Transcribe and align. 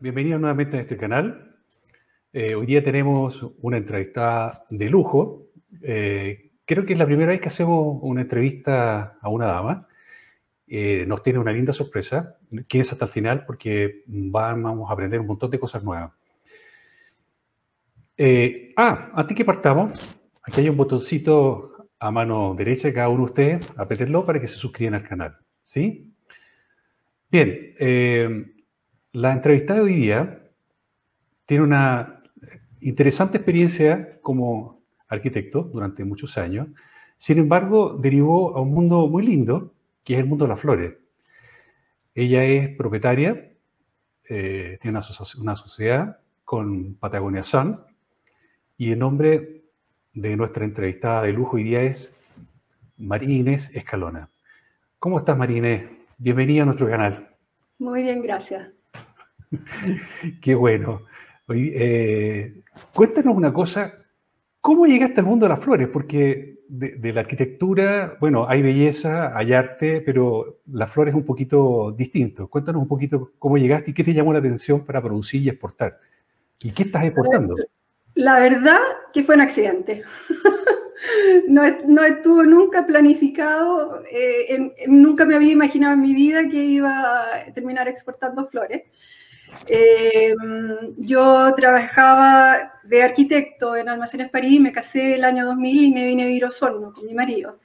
Bienvenidos 0.00 0.42
nuevamente 0.42 0.76
a 0.76 0.80
este 0.82 0.98
canal. 0.98 1.56
Eh, 2.34 2.54
hoy 2.54 2.66
día 2.66 2.84
tenemos 2.84 3.42
una 3.62 3.78
entrevista 3.78 4.62
de 4.68 4.90
lujo. 4.90 5.46
Eh, 5.80 6.50
creo 6.66 6.84
que 6.84 6.92
es 6.92 6.98
la 6.98 7.06
primera 7.06 7.30
vez 7.30 7.40
que 7.40 7.48
hacemos 7.48 7.98
una 8.02 8.20
entrevista 8.20 9.16
a 9.18 9.28
una 9.30 9.46
dama. 9.46 9.88
Eh, 10.66 11.06
nos 11.08 11.22
tiene 11.22 11.38
una 11.38 11.52
linda 11.52 11.72
sorpresa. 11.72 12.36
Quédense 12.68 12.92
hasta 12.92 13.06
el 13.06 13.10
final 13.10 13.46
porque 13.46 14.02
vamos 14.06 14.90
a 14.90 14.92
aprender 14.92 15.18
un 15.18 15.28
montón 15.28 15.50
de 15.50 15.58
cosas 15.58 15.82
nuevas. 15.82 16.12
ah, 18.76 19.12
antes 19.14 19.34
que 19.34 19.46
partamos, 19.46 20.20
aquí 20.42 20.60
hay 20.60 20.68
un 20.68 20.76
botoncito 20.76 21.88
a 21.98 22.10
mano 22.10 22.54
derecha 22.54 22.88
de 22.88 22.92
cada 22.92 23.08
uno 23.08 23.24
de 23.24 23.30
ustedes. 23.30 23.72
Apretenlo 23.78 24.26
para 24.26 24.42
que 24.42 24.46
se 24.46 24.56
suscriban 24.56 24.92
al 24.92 25.08
canal. 25.08 25.38
¿Sí? 25.64 26.12
Bien. 27.30 28.57
La 29.12 29.32
entrevista 29.32 29.72
de 29.74 29.80
hoy 29.80 29.94
día 29.94 30.42
tiene 31.46 31.64
una 31.64 32.22
interesante 32.80 33.38
experiencia 33.38 34.20
como 34.20 34.82
arquitecto 35.08 35.62
durante 35.62 36.04
muchos 36.04 36.36
años. 36.36 36.68
Sin 37.16 37.38
embargo, 37.38 37.96
derivó 37.98 38.54
a 38.54 38.60
un 38.60 38.74
mundo 38.74 39.08
muy 39.08 39.24
lindo, 39.24 39.72
que 40.04 40.14
es 40.14 40.20
el 40.20 40.26
mundo 40.26 40.44
de 40.44 40.50
las 40.50 40.60
flores. 40.60 40.94
Ella 42.14 42.44
es 42.44 42.76
propietaria, 42.76 43.50
eh, 44.28 44.78
tiene 44.82 44.98
una, 45.38 45.56
sociedad 45.56 46.18
con 46.44 46.94
Patagonia 46.96 47.42
Sun, 47.42 47.80
y 48.76 48.92
el 48.92 48.98
nombre 48.98 49.62
de 50.12 50.36
nuestra 50.36 50.66
entrevistada 50.66 51.22
de 51.22 51.32
lujo 51.32 51.56
hoy 51.56 51.64
día 51.64 51.82
es 51.82 52.12
Marínez 52.98 53.70
Escalona. 53.74 54.28
¿Cómo 54.98 55.18
estás, 55.18 55.38
Marínez? 55.38 55.88
Bienvenida 56.18 56.62
a 56.62 56.66
nuestro 56.66 56.90
canal. 56.90 57.30
Muy 57.78 58.02
bien, 58.02 58.20
gracias. 58.20 58.77
Qué 60.42 60.54
bueno. 60.54 61.02
Eh, 61.54 62.62
cuéntanos 62.94 63.36
una 63.36 63.52
cosa, 63.52 63.94
¿cómo 64.60 64.86
llegaste 64.86 65.20
al 65.20 65.26
mundo 65.26 65.46
de 65.46 65.50
las 65.50 65.64
flores? 65.64 65.88
Porque 65.88 66.58
de, 66.68 67.12
la 67.12 67.20
arquitectura, 67.20 68.16
bueno, 68.20 68.46
hay 68.48 68.60
belleza, 68.62 69.36
hay 69.36 69.54
arte, 69.54 70.02
pero 70.04 70.60
las 70.70 70.92
flores 70.92 71.12
es 71.12 71.18
un 71.18 71.24
poquito 71.24 71.94
distinto. 71.96 72.48
Cuéntanos 72.48 72.82
un 72.82 72.88
poquito 72.88 73.32
cómo 73.38 73.56
llegaste 73.56 73.90
y 73.90 73.94
qué 73.94 74.04
te 74.04 74.12
llamó 74.12 74.32
la 74.32 74.40
atención 74.40 74.84
para 74.84 75.02
producir 75.02 75.42
y 75.42 75.48
exportar. 75.48 75.98
¿Y 76.60 76.72
qué 76.72 76.82
estás 76.84 77.04
exportando? 77.04 77.56
La 78.14 78.40
verdad 78.40 78.80
que 79.12 79.22
fue 79.22 79.36
un 79.36 79.40
accidente. 79.40 80.02
no, 81.48 82.04
estuvo 82.04 82.42
nunca 82.44 82.86
planificado, 82.86 84.02
eh, 84.10 84.74
nunca 84.88 85.24
me 85.24 85.36
había 85.36 85.52
imaginado 85.52 85.94
en 85.94 86.02
mi 86.02 86.14
vida 86.14 86.48
que 86.50 86.62
iba 86.64 87.36
a 87.36 87.52
terminar 87.54 87.88
exportando 87.88 88.46
flores. 88.48 88.82
Eh, 89.70 90.34
yo 90.96 91.54
trabajaba 91.54 92.72
de 92.84 93.02
arquitecto 93.02 93.76
en 93.76 93.88
Almacenes 93.88 94.30
París, 94.30 94.60
me 94.60 94.72
casé 94.72 95.16
el 95.16 95.24
año 95.24 95.44
2000 95.44 95.84
y 95.84 95.92
me 95.92 96.06
vine 96.06 96.22
a 96.22 96.26
vivir 96.26 96.44
a 96.44 96.48
Osorno 96.48 96.92
con 96.92 97.06
mi 97.06 97.14
marido. 97.14 97.58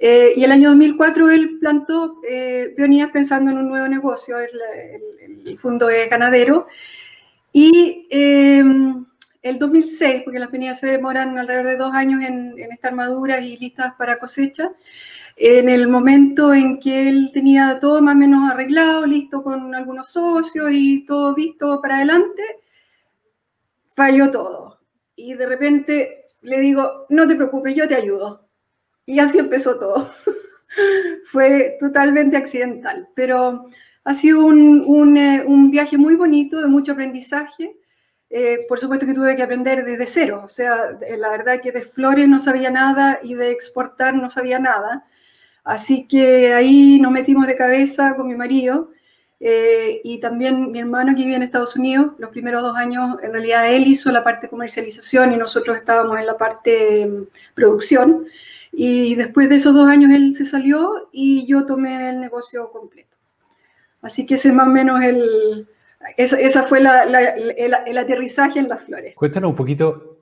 Eh, 0.00 0.34
y 0.36 0.44
el 0.44 0.52
año 0.52 0.68
2004 0.70 1.30
él 1.30 1.58
plantó 1.60 2.20
eh, 2.28 2.72
peonías 2.76 3.10
pensando 3.10 3.50
en 3.50 3.58
un 3.58 3.68
nuevo 3.68 3.88
negocio, 3.88 4.36
el, 4.38 5.58
fondo 5.58 5.88
es 5.88 6.08
ganadero. 6.10 6.66
Y 7.52 8.06
em, 8.10 9.06
el 9.42 9.58
2006, 9.58 10.22
porque 10.24 10.38
las 10.38 10.50
peonías 10.50 10.78
se 10.78 10.88
demoran 10.88 11.38
alrededor 11.38 11.66
de 11.66 11.76
dos 11.76 11.94
años 11.94 12.22
en, 12.22 12.54
en 12.58 12.72
estar 12.72 12.92
maduras 12.94 13.42
y 13.42 13.56
listas 13.56 13.94
para 13.94 14.18
cosecha, 14.18 14.70
en 15.40 15.68
el 15.68 15.86
momento 15.86 16.52
en 16.52 16.80
que 16.80 17.08
él 17.08 17.30
tenía 17.32 17.78
todo 17.80 18.02
más 18.02 18.16
o 18.16 18.18
menos 18.18 18.50
arreglado, 18.50 19.06
listo 19.06 19.42
con 19.42 19.72
algunos 19.72 20.10
socios 20.10 20.68
y 20.72 21.04
todo 21.04 21.32
visto 21.34 21.80
para 21.80 21.98
adelante, 21.98 22.42
falló 23.94 24.32
todo. 24.32 24.80
Y 25.14 25.34
de 25.34 25.46
repente 25.46 26.26
le 26.42 26.58
digo, 26.58 27.06
no 27.08 27.28
te 27.28 27.36
preocupes, 27.36 27.74
yo 27.74 27.86
te 27.86 27.94
ayudo. 27.94 28.48
Y 29.06 29.20
así 29.20 29.38
empezó 29.38 29.78
todo. 29.78 30.10
Fue 31.30 31.76
totalmente 31.78 32.36
accidental, 32.36 33.08
pero 33.14 33.66
ha 34.04 34.14
sido 34.14 34.44
un, 34.44 35.16
eh, 35.16 35.44
viaje 35.70 35.96
muy 35.98 36.16
bonito, 36.16 36.60
de 36.60 36.66
mucho 36.66 36.92
aprendizaje. 36.92 37.76
Eh, 38.28 38.66
por 38.68 38.80
supuesto 38.80 39.06
que 39.06 39.14
tuve 39.14 39.36
que 39.36 39.42
aprender 39.42 39.84
desde 39.84 40.06
cero, 40.06 40.42
o 40.44 40.48
sea, 40.50 40.98
la 41.16 41.30
verdad 41.30 41.62
que 41.62 41.72
de 41.72 41.80
flores 41.80 42.28
no 42.28 42.40
sabía 42.40 42.70
nada 42.70 43.20
y 43.22 43.32
de 43.34 43.52
exportar 43.52 44.14
no 44.14 44.28
sabía 44.28 44.58
nada. 44.58 45.06
Así 45.64 46.06
que 46.06 46.52
ahí 46.52 46.98
nos 47.00 47.12
metimos 47.12 47.46
de 47.46 47.56
cabeza 47.56 48.16
con 48.16 48.26
mi 48.26 48.34
marido 48.34 48.90
eh, 49.40 50.00
y 50.02 50.18
también 50.18 50.72
mi 50.72 50.80
hermano 50.80 51.14
que 51.14 51.22
vive 51.22 51.36
en 51.36 51.42
Estados 51.42 51.76
Unidos. 51.76 52.12
Los 52.18 52.30
primeros 52.30 52.62
dos 52.62 52.76
años, 52.76 53.16
en 53.22 53.32
realidad, 53.32 53.72
él 53.72 53.86
hizo 53.86 54.10
la 54.10 54.24
parte 54.24 54.48
comercialización 54.48 55.32
y 55.32 55.36
nosotros 55.36 55.76
estábamos 55.76 56.18
en 56.18 56.26
la 56.26 56.36
parte 56.36 57.06
mm, 57.06 57.54
producción. 57.54 58.26
Y 58.72 59.14
después 59.14 59.48
de 59.48 59.56
esos 59.56 59.74
dos 59.74 59.88
años 59.88 60.12
él 60.12 60.34
se 60.34 60.44
salió 60.44 61.08
y 61.12 61.46
yo 61.46 61.66
tomé 61.66 62.10
el 62.10 62.20
negocio 62.20 62.70
completo. 62.70 63.16
Así 64.02 64.26
que 64.26 64.34
ese 64.34 64.48
es 64.48 64.54
más 64.54 64.68
o 64.68 64.70
menos 64.70 65.02
el, 65.02 65.66
esa, 66.16 66.62
fue 66.64 66.78
el, 66.78 67.98
aterrizaje 67.98 68.58
en 68.58 68.68
las 68.68 68.82
flores. 68.82 69.14
Cuéntanos 69.14 69.50
un 69.50 69.56
poquito 69.56 70.17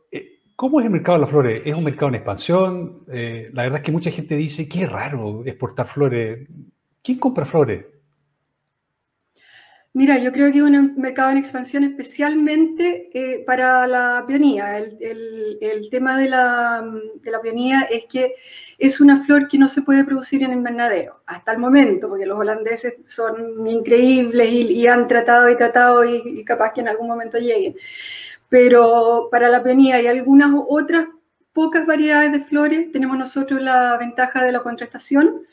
¿Cómo 0.56 0.80
es 0.80 0.86
el 0.86 0.92
mercado 0.92 1.18
de 1.18 1.20
las 1.20 1.30
flores? 1.30 1.62
¿Es 1.66 1.74
un 1.74 1.84
mercado 1.84 2.08
en 2.08 2.14
expansión? 2.14 3.04
Eh, 3.12 3.50
la 3.52 3.64
verdad 3.64 3.80
es 3.80 3.84
que 3.84 3.92
mucha 3.92 4.10
gente 4.10 4.34
dice, 4.36 4.66
qué 4.66 4.86
raro 4.86 5.44
exportar 5.44 5.86
flores. 5.86 6.48
¿Quién 7.02 7.18
compra 7.18 7.44
flores? 7.44 7.84
Mira, 9.92 10.18
yo 10.18 10.32
creo 10.32 10.50
que 10.50 10.58
es 10.58 10.64
un 10.64 10.94
mercado 10.96 11.30
en 11.30 11.38
expansión 11.38 11.84
especialmente 11.84 13.10
eh, 13.12 13.44
para 13.46 13.86
la 13.86 14.24
peonía. 14.26 14.78
El, 14.78 15.88
tema 15.90 16.18
de 16.18 16.28
la, 16.30 16.84
de 17.22 17.38
peonía 17.42 17.82
es 17.90 18.06
que 18.06 18.34
es 18.78 19.00
una 19.00 19.24
flor 19.24 19.48
que 19.48 19.58
no 19.58 19.68
se 19.68 19.82
puede 19.82 20.04
producir 20.04 20.42
en 20.42 20.52
invernadero, 20.52 21.20
hasta 21.26 21.52
el 21.52 21.58
momento, 21.58 22.08
porque 22.08 22.26
los 22.26 22.38
holandeses 22.38 22.94
son 23.06 23.66
increíbles 23.66 24.50
y, 24.50 24.86
han 24.86 25.06
tratado 25.06 25.50
y 25.50 25.56
tratado 25.56 26.04
y 26.04 26.44
capaz 26.44 26.72
que 26.72 26.80
en 26.80 26.88
algún 26.88 27.08
momento 27.08 27.38
lleguen 27.38 27.76
pero 28.48 29.28
para 29.30 29.48
la 29.48 29.62
peonía 29.62 30.00
y 30.00 30.06
algunas 30.06 30.52
otras 30.68 31.06
pocas 31.52 31.86
variedades 31.86 32.32
de 32.32 32.40
flores 32.40 32.92
tenemos 32.92 33.16
nosotros 33.16 33.62
la 33.62 33.96
ventaja 33.96 34.44
de 34.44 34.52
la 34.52 34.62
contrastación. 34.62 35.46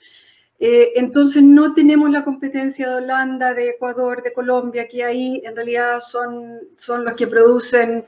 Eh, 0.60 0.92
entonces 0.96 1.42
no 1.42 1.74
tenemos 1.74 2.10
la 2.10 2.24
competencia 2.24 2.90
de 2.90 2.96
Holanda, 2.96 3.54
de 3.54 3.70
Ecuador, 3.70 4.22
de 4.22 4.34
Colombia, 4.34 4.88
que 4.88 5.04
ahí 5.04 5.42
en 5.46 5.56
realidad 5.56 6.00
son, 6.02 6.60
son 6.78 7.06
los 7.06 7.14
que 7.16 7.28
producen, 7.28 8.06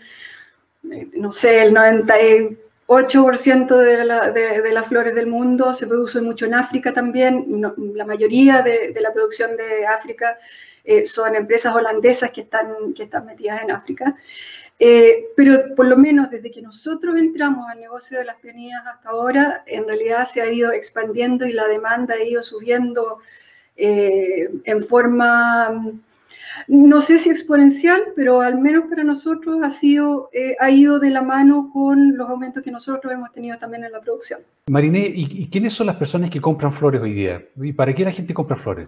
eh, 0.91 1.09
no 1.13 1.31
sé, 1.31 1.63
el 1.63 1.73
98% 1.73 3.77
de, 3.77 4.05
la, 4.05 4.31
de, 4.31 4.71
las 4.71 4.87
flores 4.87 5.15
del 5.15 5.27
mundo, 5.27 5.73
se 5.73 5.87
produce 5.87 6.21
mucho 6.21 6.45
en 6.45 6.53
África 6.53 6.93
también, 6.93 7.61
la 7.93 8.05
mayoría 8.05 8.61
de, 8.61 8.95
la 9.01 9.11
producción 9.11 9.57
de 9.57 9.87
África 9.87 10.37
eh, 10.83 11.05
son 11.05 11.35
empresas 11.35 11.75
holandesas 11.75 12.31
que 12.31 12.41
están, 12.41 12.93
que 12.93 13.03
están 13.03 13.25
metidas 13.25 13.63
en 13.63 13.71
África. 13.71 14.15
Eh, 14.77 15.27
pero 15.37 15.73
por 15.75 15.87
lo 15.87 15.95
menos 15.95 16.29
desde 16.29 16.51
que 16.51 16.61
nosotros 16.61 17.15
entramos 17.15 17.69
al 17.69 17.79
negocio 17.79 18.17
de 18.17 18.25
las 18.25 18.35
peonías 18.37 18.81
hasta 18.85 19.09
ahora, 19.09 19.63
en 19.67 19.87
realidad 19.87 20.25
se 20.25 20.41
ha 20.41 20.51
ido 20.51 20.71
expandiendo 20.73 21.45
y 21.45 21.53
la 21.53 21.67
demanda 21.67 22.15
ha 22.15 22.23
ido 22.23 22.43
subiendo 22.43 23.19
eh, 23.77 24.49
en 24.63 24.83
forma 24.83 25.91
No 26.67 27.01
sé 27.01 27.19
si 27.19 27.29
exponencial, 27.29 28.01
pero 28.15 28.41
al 28.41 28.59
menos 28.59 28.85
para 28.89 29.03
nosotros 29.03 29.59
ha, 29.63 29.69
sido, 29.69 30.29
eh, 30.33 30.55
ha 30.59 30.69
ido 30.69 30.99
de 30.99 31.09
la 31.09 31.21
mano 31.21 31.69
con 31.71 32.17
los 32.17 32.29
aumentos 32.29 32.61
que 32.61 32.71
nosotros 32.71 33.13
hemos 33.13 33.31
tenido 33.31 33.57
también 33.57 33.85
en 33.85 33.93
la 33.93 34.01
producción. 34.01 34.41
Mariné, 34.67 35.11
¿y, 35.13 35.47
quiénes 35.49 35.73
son 35.73 35.87
las 35.87 35.95
personas 35.95 36.29
que 36.29 36.41
compran 36.41 36.73
flores 36.73 37.01
hoy 37.01 37.13
día? 37.13 37.45
¿Y 37.61 37.71
para 37.71 37.93
qué 37.93 38.03
la 38.03 38.11
gente 38.11 38.33
compra 38.33 38.57
flores? 38.57 38.87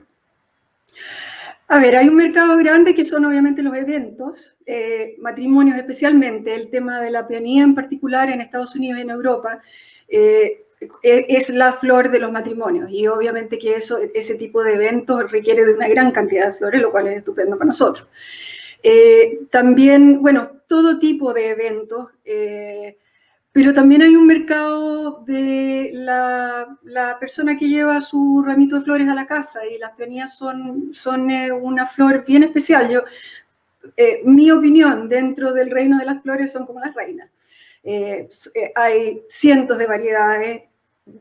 A 1.69 1.80
ver, 1.80 1.98
hay 1.98 2.08
un 2.08 2.16
mercado 2.16 2.58
grande 2.58 2.96
que 2.96 3.04
son 3.04 3.25
obviamente 3.25 3.62
los 3.62 3.75
eventos, 3.75 4.58
eh, 4.66 5.16
matrimonios 5.19 5.78
especialmente, 5.78 6.56
el 6.56 6.69
tema 6.69 7.02
de 7.02 7.12
la 7.12 7.28
peonía 7.28 7.64
en 7.64 7.75
particular 7.75 8.30
en 8.30 8.40
Estados 8.40 8.74
Unidos 8.75 9.00
y 9.00 9.02
en 9.02 9.10
Europa. 9.10 9.62
Eh, 10.08 10.64
e, 10.80 11.25
es 11.30 11.50
la 11.50 11.74
flor 11.74 12.12
de 12.12 12.19
los 12.19 12.31
matrimonios 12.31 12.90
y 12.92 13.08
obviamente 13.08 13.58
que 13.58 13.75
eso, 13.75 13.98
ese 14.14 14.36
tipo 14.36 14.64
de 14.64 14.74
eventos 14.75 15.31
requiere 15.31 15.66
de 15.66 15.74
una 15.74 15.88
gran 15.88 16.12
cantidad 16.12 16.48
de 16.48 16.54
flores, 16.54 16.81
lo 16.81 16.92
cual 16.92 17.08
es 17.08 17.18
estupendo 17.18 17.58
para 17.58 17.69
nosotros. 17.69 18.08
Eh, 18.84 19.40
también, 19.50 20.22
bueno, 20.22 20.52
todo 20.68 21.00
tipo 21.00 21.34
de 21.34 21.50
eventos, 21.50 22.08
eh, 22.24 22.98
pero 23.57 23.74
también 23.74 24.04
hay 24.04 24.15
un 24.15 24.27
mercado 24.27 25.24
de 25.25 25.89
la, 25.92 26.77
la, 26.83 27.18
persona 27.18 27.57
que 27.57 27.68
lleva 27.68 28.01
su 28.01 28.44
ramito 28.45 28.75
de 28.75 28.83
flores 28.83 29.09
a 29.09 29.15
la 29.15 29.25
casa 29.25 29.65
y 29.65 29.80
las 29.80 29.94
peonías 29.94 30.38
son, 30.38 30.92
son 30.94 31.31
eh, 31.31 31.51
una 31.51 31.88
flor 31.88 32.24
bien 32.24 32.44
especial. 32.44 32.88
Yo, 32.88 33.01
mi 34.25 34.51
opinión 34.51 35.09
dentro 35.09 35.54
del 35.54 35.71
reino 35.71 35.98
de 35.98 36.06
las 36.06 36.21
flores 36.21 36.51
son 36.51 36.68
como 36.68 36.81
las 36.81 36.94
reinas. 36.94 37.31
Eh, 37.83 38.30
hay 38.75 39.24
cientos 39.27 39.80
de 39.80 39.88
variedades, 39.88 40.62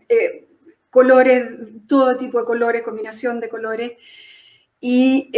eh, 0.07 0.47
colores, 0.91 1.43
todo 1.89 2.19
tipo 2.19 2.39
de 2.39 2.45
colores, 2.45 2.83
combinación 2.83 3.41
de 3.41 3.49
colores. 3.49 3.93
Y 4.79 5.31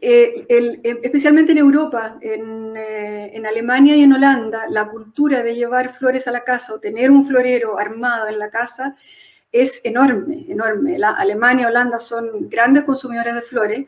em, 0.00 0.80
eh, 0.82 1.00
especialmente 1.02 1.52
en 1.52 1.58
Europa, 1.58 2.18
en, 2.20 2.76
en, 2.76 3.46
Alemania 3.46 3.96
y 3.96 4.02
en 4.02 4.12
Holanda, 4.12 4.66
la 4.68 4.88
cultura 4.88 5.42
de 5.42 5.54
llevar 5.54 5.94
flores 5.96 6.26
a 6.28 6.32
la 6.32 6.44
casa 6.44 6.74
o 6.74 6.80
tener 6.80 7.10
un 7.10 7.26
florero 7.26 7.78
armado 7.78 8.28
en 8.28 8.38
la 8.38 8.50
casa 8.50 8.96
es 9.52 9.80
enorme, 9.84 10.46
enorme. 10.48 10.98
La, 10.98 11.10
Alemania 11.10 11.64
y 11.64 11.66
Holanda 11.66 11.98
son 11.98 12.48
grandes 12.48 12.84
consumidores 12.84 13.34
de 13.34 13.42
flores 13.42 13.86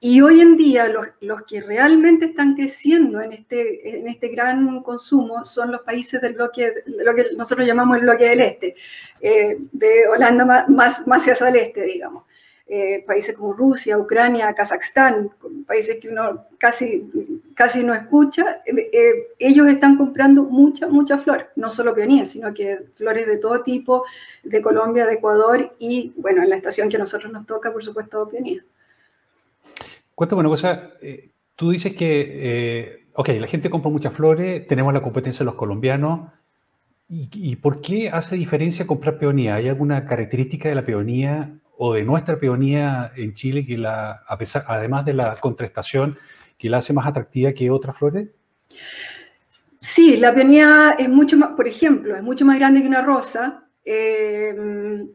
y 0.00 0.20
hoy 0.20 0.40
en 0.40 0.56
día 0.56 0.88
los, 0.88 1.06
los, 1.20 1.42
que 1.42 1.60
realmente 1.60 2.26
están 2.26 2.54
creciendo 2.54 3.20
en 3.20 3.32
este, 3.32 3.98
en 3.98 4.06
este 4.06 4.28
gran 4.28 4.80
consumo 4.82 5.44
son 5.44 5.72
los 5.72 5.80
países 5.80 6.20
del 6.20 6.34
bloque, 6.34 6.72
lo 6.86 7.14
que 7.16 7.26
nosotros 7.36 7.66
llamamos 7.66 7.96
el 7.96 8.02
bloque 8.02 8.28
del 8.28 8.40
este, 8.42 8.76
eh, 9.20 9.56
de 9.72 10.06
Holanda 10.06 10.66
más, 10.68 11.04
más 11.06 11.28
hacia 11.28 11.48
el 11.48 11.56
este, 11.56 11.82
digamos. 11.82 12.24
Eh, 12.70 13.02
países 13.06 13.34
como 13.34 13.54
Rusia, 13.54 13.96
Ucrania, 13.96 14.52
Kazajstán, 14.52 15.30
países 15.66 15.98
que 16.00 16.10
uno 16.10 16.44
casi, 16.58 17.10
casi 17.54 17.82
no 17.82 17.94
escucha, 17.94 18.60
eh, 18.66 19.28
ellos 19.38 19.66
están 19.68 19.96
comprando 19.96 20.44
mucha, 20.44 20.86
mucha 20.86 21.16
flor, 21.16 21.48
no 21.56 21.70
solo 21.70 21.94
peonías, 21.94 22.28
sino 22.28 22.52
que 22.52 22.80
flores 22.94 23.26
de 23.26 23.38
todo 23.38 23.62
tipo, 23.62 24.04
de 24.42 24.60
Colombia, 24.60 25.06
de 25.06 25.14
Ecuador 25.14 25.76
y, 25.78 26.12
bueno, 26.18 26.42
en 26.42 26.50
la 26.50 26.56
estación 26.56 26.90
que 26.90 26.96
a 26.96 26.98
nosotros 26.98 27.32
nos 27.32 27.46
toca, 27.46 27.72
por 27.72 27.82
supuesto, 27.82 28.28
peonías. 28.28 28.62
Cuéntame 30.14 30.40
una 30.40 30.50
cosa, 30.50 30.90
eh, 31.00 31.30
tú 31.56 31.70
dices 31.70 31.94
que, 31.94 32.26
eh, 32.28 33.06
ok, 33.14 33.30
la 33.40 33.46
gente 33.46 33.70
compra 33.70 33.90
muchas 33.90 34.12
flores, 34.12 34.66
tenemos 34.66 34.92
la 34.92 35.00
competencia 35.00 35.38
de 35.38 35.46
los 35.46 35.54
colombianos, 35.54 36.28
¿Y, 37.10 37.56
por 37.56 37.80
qué 37.80 38.10
hace 38.10 38.36
diferencia 38.36 38.86
comprar 38.86 39.18
peonía? 39.18 39.54
¿Hay 39.54 39.66
alguna 39.66 40.04
característica 40.04 40.68
de 40.68 40.74
la 40.74 40.84
peonía 40.84 41.58
o 41.78 41.94
de 41.94 42.02
nuestra 42.02 42.38
peonía 42.38 43.12
en 43.16 43.34
Chile 43.34 43.64
que 43.64 43.78
la, 43.78 44.22
a 44.26 44.36
pesar, 44.36 44.64
además 44.66 45.04
de 45.04 45.14
la 45.14 45.36
contrastación, 45.36 46.18
que 46.58 46.68
la 46.68 46.78
hace 46.78 46.92
más 46.92 47.06
atractiva 47.06 47.52
que 47.52 47.70
otras 47.70 47.96
flores? 47.96 48.28
Sí, 49.80 50.16
la 50.16 50.34
peonía 50.34 50.96
es 50.98 51.08
mucho 51.08 51.36
más, 51.36 51.50
por 51.50 51.68
ejemplo, 51.68 52.16
es 52.16 52.22
mucho 52.22 52.44
más 52.44 52.58
grande 52.58 52.82
que 52.82 52.88
una 52.88 53.02
rosa. 53.02 53.64
Eh, 53.84 55.06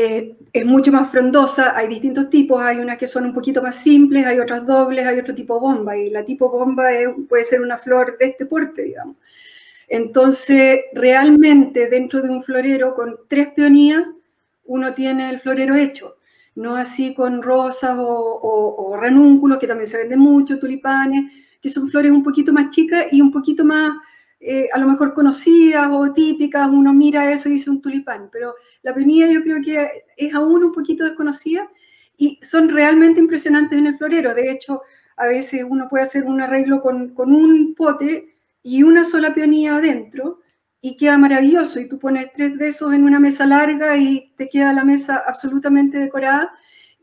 eh, 0.00 0.36
es 0.52 0.64
mucho 0.64 0.92
más 0.92 1.10
frondosa, 1.10 1.76
hay 1.76 1.88
distintos 1.88 2.30
tipos, 2.30 2.62
hay 2.62 2.76
unas 2.76 2.98
que 2.98 3.08
son 3.08 3.24
un 3.24 3.34
poquito 3.34 3.60
más 3.60 3.74
simples, 3.74 4.24
hay 4.24 4.38
otras 4.38 4.64
dobles, 4.64 5.04
hay 5.04 5.18
otro 5.18 5.34
tipo 5.34 5.58
bomba, 5.58 5.96
y 5.96 6.10
la 6.10 6.24
tipo 6.24 6.48
bomba 6.48 6.84
puede 7.28 7.44
ser 7.44 7.60
una 7.60 7.78
flor 7.78 8.16
de 8.16 8.26
este 8.26 8.46
porte, 8.46 8.82
digamos. 8.82 9.16
Entonces, 9.88 10.82
realmente 10.92 11.88
dentro 11.88 12.22
de 12.22 12.30
un 12.30 12.44
florero 12.44 12.94
con 12.94 13.16
tres 13.26 13.48
peonías, 13.48 14.04
uno 14.68 14.94
tiene 14.94 15.28
el 15.28 15.40
florero 15.40 15.74
hecho, 15.74 16.16
no 16.54 16.76
así 16.76 17.12
con 17.14 17.42
rosas 17.42 17.98
o, 17.98 18.06
o 18.76 18.96
ranúnculos, 18.96 19.58
que 19.58 19.66
también 19.66 19.88
se 19.88 19.98
venden 19.98 20.20
mucho, 20.20 20.58
tulipanes, 20.58 21.32
que 21.60 21.68
son 21.68 21.88
flores 21.88 22.12
un 22.12 22.22
poquito 22.22 22.52
más 22.52 22.70
chicas 22.70 23.06
y 23.10 23.20
un 23.20 23.32
poquito 23.32 23.64
más 23.64 23.92
eh, 24.40 24.68
a 24.72 24.78
lo 24.78 24.86
mejor 24.86 25.14
conocidas 25.14 25.88
o 25.90 26.12
típicas, 26.12 26.68
uno 26.68 26.92
mira 26.92 27.32
eso 27.32 27.48
y 27.48 27.52
dice 27.52 27.70
un 27.70 27.82
tulipán, 27.82 28.28
pero 28.30 28.54
la 28.82 28.94
peonía 28.94 29.26
yo 29.26 29.42
creo 29.42 29.60
que 29.60 30.04
es 30.16 30.34
aún 30.34 30.62
un 30.62 30.72
poquito 30.72 31.04
desconocida 31.04 31.68
y 32.16 32.38
son 32.42 32.68
realmente 32.68 33.20
impresionantes 33.20 33.76
en 33.78 33.86
el 33.86 33.96
florero. 33.96 34.34
De 34.34 34.50
hecho, 34.50 34.82
a 35.16 35.26
veces 35.26 35.64
uno 35.68 35.88
puede 35.88 36.04
hacer 36.04 36.24
un 36.24 36.40
arreglo 36.40 36.80
con, 36.80 37.14
con 37.14 37.32
un 37.32 37.74
pote 37.74 38.36
y 38.62 38.84
una 38.84 39.04
sola 39.04 39.34
peonía 39.34 39.76
adentro 39.76 40.40
y 40.80 40.96
queda 40.96 41.18
maravilloso. 41.18 41.80
Y 41.80 41.88
tú 41.88 41.98
pones 41.98 42.32
tres 42.34 42.56
de 42.58 42.68
esos 42.68 42.92
en 42.92 43.04
una 43.04 43.20
mesa 43.20 43.46
larga 43.46 43.96
y 43.96 44.32
te 44.36 44.48
queda 44.48 44.72
la 44.72 44.84
mesa 44.84 45.22
absolutamente 45.26 45.98
decorada 45.98 46.52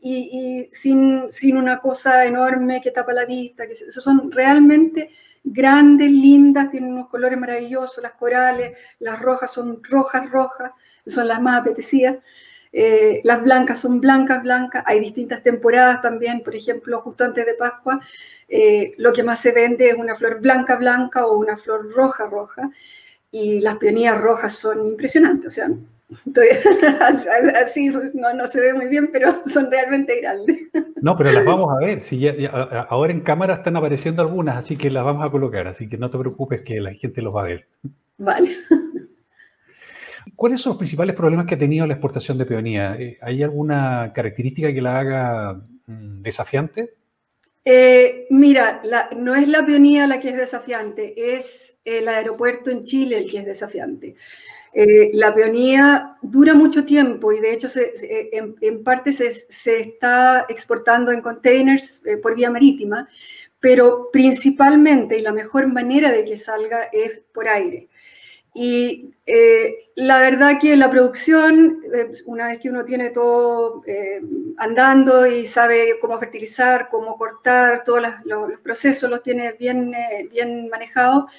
y, 0.00 0.68
sin, 0.72 1.30
sin, 1.30 1.56
una 1.56 1.80
cosa 1.80 2.24
enorme 2.26 2.80
que 2.80 2.90
tapa 2.90 3.12
la 3.12 3.26
vista. 3.26 3.66
Que 3.66 3.72
eso 3.72 4.00
son 4.00 4.30
realmente 4.30 5.10
grandes, 5.44 6.10
lindas, 6.10 6.70
tienen 6.70 6.92
unos 6.92 7.08
colores 7.08 7.38
maravillosos, 7.38 8.02
las 8.02 8.12
corales, 8.12 8.76
las 8.98 9.20
rojas 9.20 9.52
son 9.52 9.80
rojas, 9.84 10.28
rojas, 10.30 10.72
son 11.06 11.28
las 11.28 11.40
más 11.40 11.60
apetecidas. 11.60 12.16
Eh, 12.72 13.20
las 13.24 13.42
blancas 13.42 13.78
son 13.80 14.00
blancas, 14.00 14.42
blancas. 14.42 14.82
Hay 14.86 15.00
distintas 15.00 15.42
temporadas 15.42 16.02
también, 16.02 16.42
por 16.42 16.54
ejemplo, 16.54 17.00
justo 17.00 17.24
antes 17.24 17.46
de 17.46 17.54
Pascua, 17.54 18.00
eh, 18.48 18.94
lo 18.98 19.12
que 19.12 19.22
más 19.22 19.40
se 19.40 19.52
vende 19.52 19.88
es 19.88 19.94
una 19.94 20.14
flor 20.14 20.40
blanca, 20.40 20.76
blanca 20.76 21.26
o 21.26 21.38
una 21.38 21.56
flor 21.56 21.90
roja, 21.92 22.26
roja. 22.26 22.70
Y 23.30 23.60
las 23.60 23.76
peonías 23.76 24.20
rojas 24.20 24.54
son 24.54 24.86
impresionantes, 24.86 25.46
o 25.46 25.50
sea, 25.50 25.68
así 27.64 27.90
no, 28.14 28.46
se 28.46 28.60
ve 28.60 28.74
muy 28.74 28.86
bien, 28.86 29.10
pero 29.12 29.42
son 29.46 29.70
realmente 29.70 30.20
grandes. 30.20 30.58
No, 31.00 31.16
pero 31.16 31.32
las 31.32 31.44
vamos 31.44 31.72
a 31.74 31.84
ver. 31.84 32.02
Si 32.02 32.26
ahora 32.88 33.12
en 33.12 33.20
cámara 33.20 33.54
están 33.54 33.76
apareciendo 33.76 34.22
algunas, 34.22 34.56
así 34.56 34.76
que 34.76 34.90
las 34.90 35.04
vamos 35.04 35.26
a 35.26 35.30
colocar. 35.30 35.66
Así 35.66 35.88
que 35.88 35.98
no 35.98 36.10
te 36.10 36.18
preocupes 36.18 36.62
que 36.62 36.80
la 36.80 36.94
gente 36.94 37.22
los 37.22 37.34
va 37.34 37.42
a 37.42 37.46
ver. 37.46 37.66
Vale. 38.18 38.56
¿Cuáles 40.34 40.60
son 40.60 40.70
los 40.70 40.78
principales 40.78 41.14
problemas 41.14 41.46
que 41.46 41.54
ha 41.54 41.58
tenido 41.58 41.86
la 41.86 41.94
exportación 41.94 42.38
de 42.38 42.46
peonía? 42.46 42.96
Eh, 42.98 43.18
¿Hay 43.22 43.42
alguna 43.42 44.12
característica 44.14 44.72
que 44.72 44.82
la 44.82 44.98
haga 44.98 45.60
mm, 45.86 46.22
desafiante? 46.22 46.94
Eh, 47.68 48.28
mira, 48.30 48.80
no 49.16 49.34
es 49.34 49.48
la 49.48 49.66
peonía 49.66 50.06
la 50.06 50.20
que 50.20 50.28
es 50.28 50.36
desafiante, 50.36 51.34
es 51.36 51.76
el 51.84 52.06
aeropuerto 52.06 52.70
en 52.70 52.84
Chile 52.84 53.18
el 53.18 53.28
que 53.28 53.38
es 53.38 53.44
desafiante. 53.44 54.14
Eh, 54.72 55.10
la 55.14 55.34
peonía 55.34 56.16
dura 56.22 56.54
mucho 56.54 56.84
tiempo 56.84 57.32
y 57.32 57.40
de 57.40 57.52
hecho 57.52 57.66
en, 57.74 58.84
parte 58.84 59.12
se, 59.12 59.80
está 59.80 60.46
exportando 60.48 61.10
en 61.10 61.20
containers 61.20 62.06
eh, 62.06 62.18
por 62.18 62.36
vía 62.36 62.52
marítima, 62.52 63.08
pero 63.58 64.10
principalmente 64.12 65.18
y 65.18 65.22
la 65.22 65.32
mejor 65.32 65.66
manera 65.66 66.12
de 66.12 66.24
que 66.24 66.36
salga 66.36 66.84
es 66.92 67.20
por 67.34 67.48
aire. 67.48 67.88
Y 68.58 69.10
eh, 69.26 69.90
la 69.96 70.18
verdad 70.18 70.58
que 70.58 70.74
la 70.76 70.90
producción, 70.90 71.82
una 72.24 72.46
vez 72.46 72.58
que 72.58 72.70
uno 72.70 72.86
tiene 72.86 73.10
todo 73.10 73.82
andando 74.56 75.26
y 75.26 75.46
sabe 75.46 75.98
cómo 76.00 76.18
fertilizar, 76.18 76.88
cómo 76.90 77.18
cortar, 77.18 77.84
todos 77.84 78.02
los, 78.24 78.58
procesos 78.60 79.10
los 79.10 79.22
tiene 79.22 79.52
bien, 79.52 79.92
bien 80.30 80.70
manejados, 80.70 81.30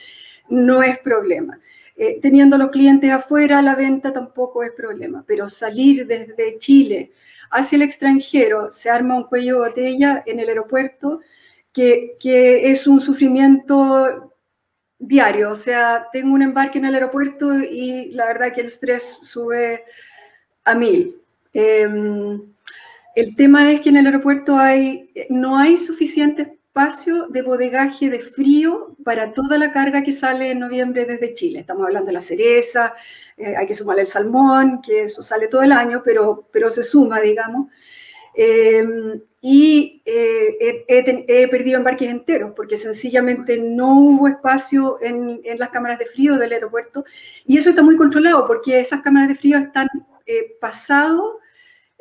no 0.50 0.84
es 0.84 1.00
problema. 1.00 1.60
Eh, 1.96 2.20
teniendo 2.22 2.60
los 2.60 2.70
clientes 2.70 3.10
afuera, 3.10 3.64
la 3.64 3.74
venta 3.74 4.14
tampoco 4.14 4.62
es 4.62 4.70
problema, 4.70 5.24
pero 5.26 5.50
salir 5.50 6.06
desde 6.06 6.60
Chile 6.60 7.12
hacia 7.50 7.78
el 7.78 7.82
extranjero, 7.82 8.72
se 8.72 8.92
arma 8.92 9.16
un 9.16 9.24
cuello 9.24 9.64
de 9.64 9.70
botella 9.70 10.24
en 10.28 10.40
el 10.40 10.50
aeropuerto 10.50 11.22
que, 11.74 12.16
que 12.20 12.70
es 12.70 12.86
un 12.86 13.02
sufrimiento 13.02 14.36
diario, 15.00 15.52
o 15.52 15.56
sea, 15.56 16.08
tengo 16.12 16.34
un 16.34 16.42
embarque 16.42 16.80
en 16.80 16.86
el 16.86 16.96
aeropuerto 16.96 17.60
y 17.60 18.12
la 18.12 18.26
verdad 18.26 18.54
que 18.54 18.62
el 18.62 18.68
estrés 18.68 19.20
sube 19.24 19.86
a 20.64 20.76
mil. 20.76 21.16
Em, 21.54 22.42
el 23.16 23.36
tema 23.36 23.72
es 23.72 23.82
que 23.82 23.90
en 23.90 23.98
el 23.98 24.06
aeropuerto 24.08 24.58
hay, 24.58 25.12
no 25.30 25.58
hay 25.58 25.78
suficientes 25.78 26.50
espacio 26.78 27.28
de 27.30 27.42
bodegaje 27.42 28.08
de 28.12 28.20
frío 28.20 28.96
para 29.04 29.34
toda 29.34 29.58
la 29.58 29.72
carga 29.72 30.04
que 30.04 30.12
sale 30.12 30.52
en 30.52 30.60
noviembre 30.60 31.06
desde 31.06 31.34
Chile. 31.34 31.62
Estamos 31.62 31.88
hablando 31.88 32.06
de 32.06 32.14
la 32.14 32.22
cereza, 32.22 32.94
eh, 33.36 33.56
hay 33.56 33.66
que 33.66 33.74
sumarle 33.74 34.04
el 34.04 34.08
salmón, 34.08 34.80
que 34.84 35.06
eso 35.06 35.24
sale 35.24 35.48
todo 35.48 35.64
el 35.64 35.72
año, 35.72 36.04
pero, 36.06 36.48
pero 36.52 36.70
se 36.70 36.84
suma, 36.84 37.20
digamos. 37.20 37.72
Em, 38.36 39.20
y 39.40 40.02
eh, 40.06 40.86
he, 40.88 41.48
perdido 41.48 41.78
embarques 41.78 42.10
enteros 42.10 42.54
porque 42.56 42.76
sencillamente 42.76 43.58
no 43.58 44.00
hubo 44.00 44.28
espacio 44.28 44.98
en, 45.02 45.42
las 45.60 45.70
cámaras 45.70 46.00
de 46.00 46.08
frío 46.08 46.38
del 46.38 46.54
aeropuerto 46.54 47.06
y 47.46 47.58
eso 47.58 47.70
está 47.70 47.84
muy 47.84 47.96
controlado 47.96 48.46
porque 48.48 48.80
esas 48.80 49.02
cámaras 49.02 49.30
de 49.30 49.36
frío 49.36 49.58
están 49.58 49.88
eh, 50.26 50.58
pasado 50.60 51.40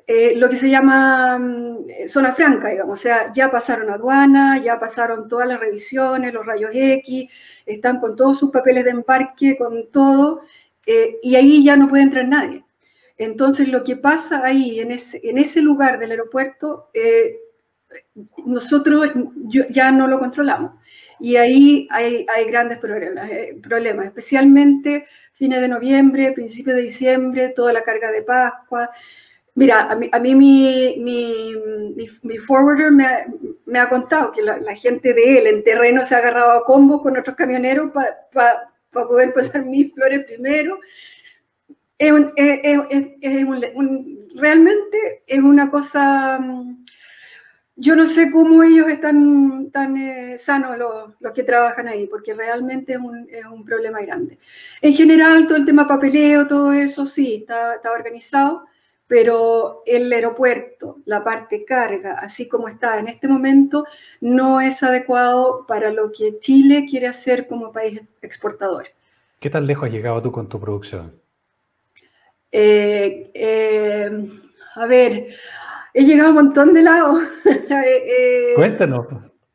eh, 0.07 0.35
lo 0.37 0.49
que 0.49 0.57
se 0.57 0.71
llama 0.71 1.39
mm, 1.39 2.09
zona 2.09 2.33
franca, 2.33 2.69
digamos, 2.69 3.01
o 3.01 3.03
sea, 3.03 3.33
ya 3.35 3.51
pasaron 3.51 3.91
aduana, 3.91 4.63
ya 4.63 4.79
pasaron 4.79 5.29
todas 5.29 5.49
las 5.49 5.59
revisiones, 5.59 6.33
los 6.33 6.47
rayos 6.47 6.71
X, 6.73 7.29
están 7.67 7.99
con 8.01 8.15
todos 8.15 8.39
sus 8.39 8.51
papeles 8.53 8.85
de 8.85 8.91
embarque, 8.91 9.57
con 9.59 9.91
todo, 9.91 10.43
y 11.23 11.35
ahí 11.35 11.65
ya 11.65 11.77
no 11.77 11.89
puede 11.89 12.05
entrar 12.05 12.29
nadie. 12.29 12.66
Entonces, 13.19 13.69
lo 13.69 13.83
que 13.83 13.97
pasa 13.97 14.43
ahí, 14.45 14.81
en 14.81 14.91
ese, 14.91 15.63
lugar 15.63 15.99
del 15.99 16.11
aeropuerto, 16.11 16.91
eh, 16.93 17.39
nosotros 18.45 19.09
ya 19.71 19.91
no 19.91 20.07
lo 20.07 20.19
controlamos. 20.19 20.73
Y 21.19 21.37
ahí 21.37 21.89
hay, 21.91 22.27
grandes 22.47 22.77
problemas, 22.79 23.31
eh, 23.31 23.59
problemas, 23.63 24.07
especialmente 24.07 25.07
fines 25.33 25.61
de 25.61 25.69
noviembre, 25.69 26.33
principios 26.33 26.77
de 26.77 26.83
diciembre, 26.83 27.51
toda 27.51 27.73
la 27.73 27.83
carga 27.83 28.13
de 28.13 28.23
Pascua. 28.23 28.91
Mira, 29.55 29.89
a 29.91 30.21
mí, 30.21 30.35
mi, 30.35 31.59
forwarder 32.47 32.93
me 32.93 33.79
ha, 33.79 33.89
contado 33.89 34.33
que 34.33 34.43
la, 34.43 34.77
gente 34.77 35.15
de 35.15 35.39
él 35.39 35.47
en 35.47 35.65
terreno 35.65 36.05
se 36.05 36.15
ha 36.15 36.19
agarrado 36.19 36.53
a 36.53 36.67
combo 36.67 37.01
con 37.01 37.17
otros 37.17 37.37
camioneros 37.37 37.91
para 37.93 38.71
poder 38.91 39.33
pasar 39.33 39.65
mis 39.65 39.95
flores 39.95 40.27
primero 40.27 40.79
es 41.99 42.13
realmente 44.37 45.23
es 45.27 45.41
una 45.41 45.71
cosa, 45.71 46.39
mm, 46.39 46.85
yo 47.77 47.97
no 47.97 48.07
sé 48.07 48.31
cómo 48.31 48.63
ellos 48.63 48.89
están 48.89 49.71
tan 49.71 49.97
eh, 49.97 50.39
sanos 50.39 50.79
los, 50.79 51.33
que 51.33 51.43
trabajan 51.43 51.89
ahí, 51.89 52.07
porque 52.07 52.35
realmente 52.35 52.95
es 52.95 52.99
un, 52.99 53.65
problema 53.65 54.01
grande. 54.01 54.39
En 54.81 54.95
general, 54.95 55.47
todo 55.47 55.59
el 55.59 55.67
tema 55.67 55.89
papeleo, 55.89 56.47
todo 56.47 56.73
eso 56.73 57.07
sí, 57.07 57.45
está, 57.47 57.81
organizado, 57.93 58.65
pero 59.07 59.83
el 59.87 60.13
aeropuerto, 60.13 60.99
la 61.05 61.23
parte 61.23 61.65
carga, 61.65 62.19
así 62.21 62.49
como 62.49 62.69
está 62.69 62.99
en 62.99 63.09
este 63.09 63.29
momento, 63.29 63.85
no 64.21 64.61
es 64.61 64.83
adecuado 64.83 65.65
para 65.67 65.91
lo 65.93 66.11
que 66.13 66.39
Chile 66.39 66.87
quiere 66.89 67.07
hacer 67.07 67.47
como 67.47 67.73
país 67.73 68.01
exportador. 68.23 68.89
¿Qué 69.39 69.51
tan 69.51 69.67
lejos 69.67 69.87
has 69.87 69.93
llegado 69.93 70.23
tú 70.23 70.33
con 70.33 70.49
tu 70.49 70.59
producción? 70.59 71.13
Eh, 72.53 73.31
eh, 73.35 74.11
a 74.77 74.87
ver, 74.87 75.27
he 75.93 76.05
llegado 76.05 76.29
a 76.29 76.31
un 76.31 76.37
montón 76.37 76.75
de 76.75 76.83
lados. 76.83 77.23
Eh, 77.69 78.55
Cuéntanos, 78.55 79.07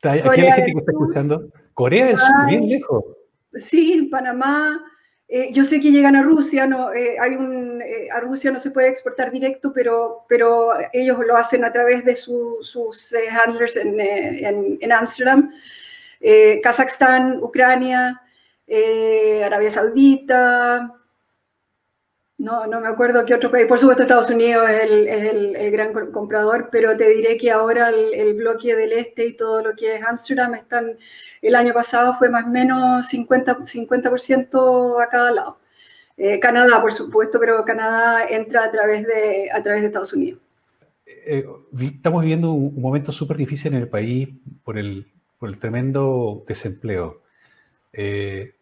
¿hay 0.02 0.20
gente 0.20 0.72
que 0.72 0.78
está 0.78 0.92
escuchando? 0.92 1.48
Corea 1.74 2.10
es 2.10 2.20
bien 2.46 2.68
lejos. 2.68 3.04
Sí, 3.54 4.08
Panamá. 4.10 4.80
yo 5.52 5.64
sé 5.64 5.80
que 5.80 5.90
llegan 5.90 6.14
a 6.16 6.22
Rusia, 6.22 6.66
no, 6.66 6.88
hay 6.88 7.34
un, 7.34 7.82
a 8.12 8.20
Rusia 8.20 8.50
no 8.50 8.58
se 8.58 8.70
puede 8.70 8.88
exportar 8.88 9.32
directo, 9.32 9.72
pero, 9.74 10.24
pero 10.28 10.72
ellos 10.92 11.18
lo 11.26 11.36
hacen 11.36 11.64
a 11.64 11.72
través 11.72 12.04
de 12.04 12.16
sus 12.16 13.14
handlers 13.44 13.76
en 13.76 14.92
Ámsterdam. 14.92 15.52
Kazajstán, 16.62 17.42
Ucrania, 17.42 18.20
Arabia 19.44 19.70
Saudita, 19.70 21.01
no, 22.42 22.66
no 22.66 22.80
me 22.80 22.88
acuerdo 22.88 23.24
qué 23.24 23.34
otro 23.34 23.52
país. 23.52 23.66
Por 23.66 23.78
supuesto, 23.78 24.02
Estados 24.02 24.28
Unidos 24.28 24.68
es 24.68 24.80
el, 24.82 25.70
gran 25.70 25.92
comprador, 26.10 26.70
pero 26.72 26.96
te 26.96 27.08
diré 27.08 27.36
que 27.36 27.52
ahora 27.52 27.90
el, 27.90 28.34
bloque 28.34 28.74
del 28.74 28.92
este 28.92 29.26
y 29.26 29.36
todo 29.36 29.62
lo 29.62 29.76
que 29.76 29.94
es 29.94 30.04
Amsterdam 30.04 30.56
están. 30.56 30.96
El 31.40 31.54
año 31.54 31.72
pasado 31.72 32.14
fue 32.14 32.28
más 32.28 32.44
o 32.44 32.48
menos 32.48 33.06
50%, 33.12 33.64
50 33.64 34.10
a 34.10 35.08
cada 35.08 35.30
lado. 35.30 35.58
Eh, 36.16 36.40
Canadá, 36.40 36.80
por 36.80 36.92
supuesto, 36.92 37.38
pero 37.38 37.64
Canadá 37.64 38.26
entra 38.28 38.64
a 38.64 38.72
través 38.72 39.06
de, 39.06 39.46
Estados 39.86 40.12
Unidos. 40.12 40.40
Eh, 41.06 41.46
estamos 41.80 42.22
viviendo 42.22 42.50
un, 42.50 42.80
momento 42.80 43.12
súper 43.12 43.36
difícil 43.36 43.72
en 43.74 43.82
el 43.82 43.88
país 43.88 44.28
por 44.64 44.78
el, 44.78 45.06
tremendo 45.60 46.44
desempleo. 46.48 47.22
Eh, 47.92 48.56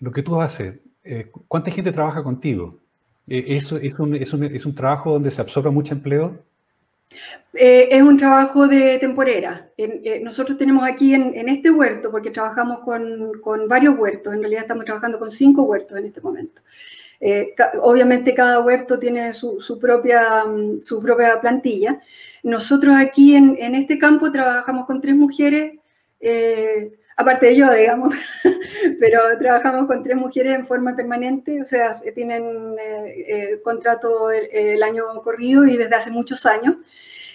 lo 0.00 0.10
que 0.10 0.22
tú 0.24 0.40
haces, 0.40 0.74
eh, 1.10 1.26
¿cuánta 1.48 1.72
gente 1.72 1.90
trabaja 1.90 2.22
contigo? 2.22 2.78
Eh, 3.26 3.44
¿Es, 3.48 3.64
es, 3.72 3.98
un, 3.98 4.14
es, 4.14 4.32
un, 4.32 4.44
¿Es, 4.44 4.64
un, 4.64 4.74
trabajo 4.76 5.14
donde 5.14 5.32
se 5.32 5.40
absorbe 5.40 5.68
mucho 5.68 5.92
empleo? 5.92 6.38
Eh, 7.52 7.88
es 7.90 8.00
un 8.00 8.16
trabajo 8.16 8.68
de 8.68 8.96
temporera. 9.00 9.68
nosotros 10.22 10.56
tenemos 10.56 10.88
aquí 10.88 11.12
en, 11.12 11.48
este 11.48 11.68
huerto, 11.72 12.12
porque 12.12 12.30
trabajamos 12.30 12.78
con, 12.80 13.68
varios 13.68 13.98
huertos, 13.98 14.32
en 14.32 14.38
realidad 14.38 14.62
estamos 14.62 14.84
trabajando 14.84 15.18
con 15.18 15.32
cinco 15.32 15.62
huertos 15.62 15.98
en 15.98 16.06
este 16.06 16.20
momento. 16.20 16.62
obviamente 17.82 18.32
cada 18.32 18.60
huerto 18.60 19.00
tiene 19.00 19.34
su, 19.34 19.78
propia, 19.80 20.44
mm, 20.44 20.80
su 20.80 21.02
propia 21.02 21.40
plantilla. 21.40 22.00
Nosotros 22.44 22.94
aquí 22.96 23.34
en, 23.34 23.74
este 23.74 23.98
campo 23.98 24.30
trabajamos 24.30 24.86
con 24.86 25.00
tres 25.00 25.16
mujeres 25.16 25.80
aparte 27.20 27.46
de 27.46 27.56
yo, 27.56 27.72
digamos, 27.72 28.14
pero 29.00 29.20
trabajamos 29.38 29.86
con 29.86 30.02
tres 30.02 30.16
mujeres 30.16 30.54
en 30.54 30.66
forma 30.66 30.96
permanente, 30.96 31.60
o 31.60 31.64
sea, 31.64 31.92
tienen 32.14 32.76
eh, 32.80 33.24
eh, 33.28 33.60
contrato 33.62 34.30
el, 34.30 34.82
año 34.82 35.04
corrido 35.22 35.66
y 35.66 35.76
desde 35.76 35.94
hace 35.94 36.10
muchos 36.10 36.46
años. 36.46 36.76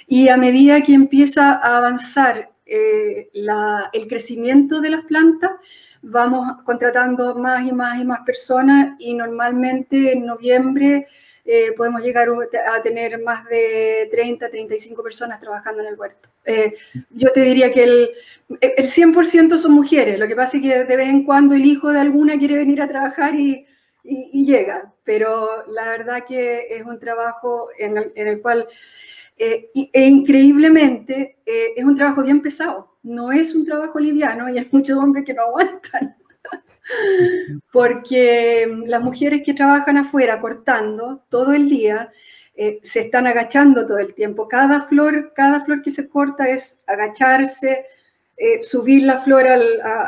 Y 0.07 0.29
a 0.29 0.37
medida 0.37 0.81
que 0.81 0.93
empieza 0.93 1.51
a 1.51 1.77
avanzar 1.77 2.49
eh, 2.65 3.29
el 3.33 4.07
crecimiento 4.07 4.81
de 4.81 4.89
las 4.89 5.05
plantas, 5.05 5.51
vamos 6.01 6.61
contratando 6.63 7.35
más 7.35 7.65
y 7.65 7.71
más 7.71 7.99
y 7.99 8.05
más 8.05 8.21
personas 8.21 8.95
y 8.99 9.13
normalmente 9.15 10.13
en 10.13 10.25
noviembre 10.25 11.07
eh, 11.47 11.73
podemos 11.73 12.01
llegar 12.01 12.27
a 12.67 12.81
tener 12.81 13.21
más 13.21 13.45
de 13.45 14.07
30, 14.11 14.49
35 14.49 15.03
personas 15.03 15.39
trabajando 15.39 15.81
en 15.81 15.89
el 15.89 15.95
huerto. 15.99 16.29
Eh, 16.43 16.75
yo 17.11 17.31
te 17.33 17.41
diría 17.41 17.71
que 17.71 17.83
el, 17.83 18.09
el 18.61 18.87
100% 18.87 19.57
son 19.57 19.71
mujeres, 19.71 20.17
lo 20.17 20.27
que 20.27 20.35
pasa 20.35 20.57
es 20.57 20.63
que 20.63 20.83
de 20.85 20.95
vez 20.95 21.07
en 21.07 21.23
cuando 21.23 21.55
el 21.55 21.65
hijo 21.65 21.91
de 21.91 21.99
alguna 21.99 22.37
quiere 22.37 22.55
venir 22.57 22.81
a 22.81 22.87
trabajar 22.87 23.35
y, 23.35 23.65
y, 24.03 24.45
llega, 24.45 24.93
pero 25.03 25.65
la 25.67 25.89
verdad 25.89 26.25
que 26.27 26.67
es 26.69 26.83
un 26.83 26.99
trabajo 26.99 27.69
en 27.77 27.97
el, 27.97 28.11
en 28.15 28.27
el 28.27 28.41
cual, 28.41 28.67
eh, 29.37 29.69
e 29.73 30.07
increíblemente, 30.07 31.37
es 31.45 31.83
un 31.83 31.95
trabajo 31.95 32.23
bien 32.23 32.41
pesado, 32.41 32.97
no 33.03 33.31
es 33.31 33.53
un 33.53 33.65
trabajo 33.65 33.99
liviano 33.99 34.49
y 34.49 34.57
hay 34.57 34.67
muchos 34.71 34.97
hombres 34.97 35.25
que 35.25 35.33
no 35.33 35.43
aguantan 35.43 36.15
porque 37.71 38.67
las 38.85 39.01
mujeres 39.01 39.41
que 39.45 39.53
trabajan 39.53 39.97
afuera 39.97 40.39
cortando 40.39 41.23
todo 41.29 41.53
el 41.53 41.69
día 41.69 42.11
eh, 42.57 42.79
se 42.83 43.01
están 43.01 43.27
agachando 43.27 43.85
todo 43.85 43.97
el 43.97 44.13
tiempo. 44.13 44.47
Cada 44.47 44.83
flor, 44.83 45.33
cada 45.35 45.61
flor 45.61 45.81
que 45.81 45.91
se 45.91 46.07
corta 46.07 46.49
es 46.49 46.79
agacharse, 46.87 47.85
eh, 48.37 48.63
subir 48.63 49.03
la 49.03 49.21
flor 49.21 49.45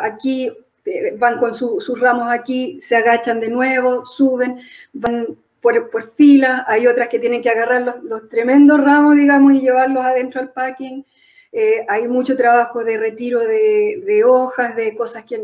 aquí, 0.02 0.50
eh, 0.86 1.16
van 1.18 1.38
con 1.40 1.54
sus 1.54 2.00
ramos 2.00 2.32
aquí, 2.32 2.80
se 2.82 2.96
agachan 2.96 3.42
de 3.42 3.50
nuevo, 3.50 4.06
suben, 4.06 4.60
van 4.94 5.28
por, 5.68 5.90
por 5.90 6.12
fila. 6.12 6.64
Hay 6.66 6.88
otras 6.88 7.10
que 7.10 7.20
tienen 7.20 7.42
que 7.42 7.50
agarrar 7.50 7.82
los, 7.82 8.04
los 8.04 8.30
tremendos 8.30 8.80
ramos, 8.80 9.16
digamos, 9.16 9.54
y 9.54 9.60
llevarlos 9.60 10.06
adentro 10.06 10.40
al 10.40 10.54
packing. 10.54 11.04
Eh, 11.52 11.86
hay 11.90 12.08
mucho 12.08 12.38
trabajo 12.38 12.84
de 12.84 12.98
retiro 12.98 13.40
de, 13.40 14.24
hojas, 14.26 14.76
de 14.76 14.96
cosas 14.96 15.26
que, 15.26 15.36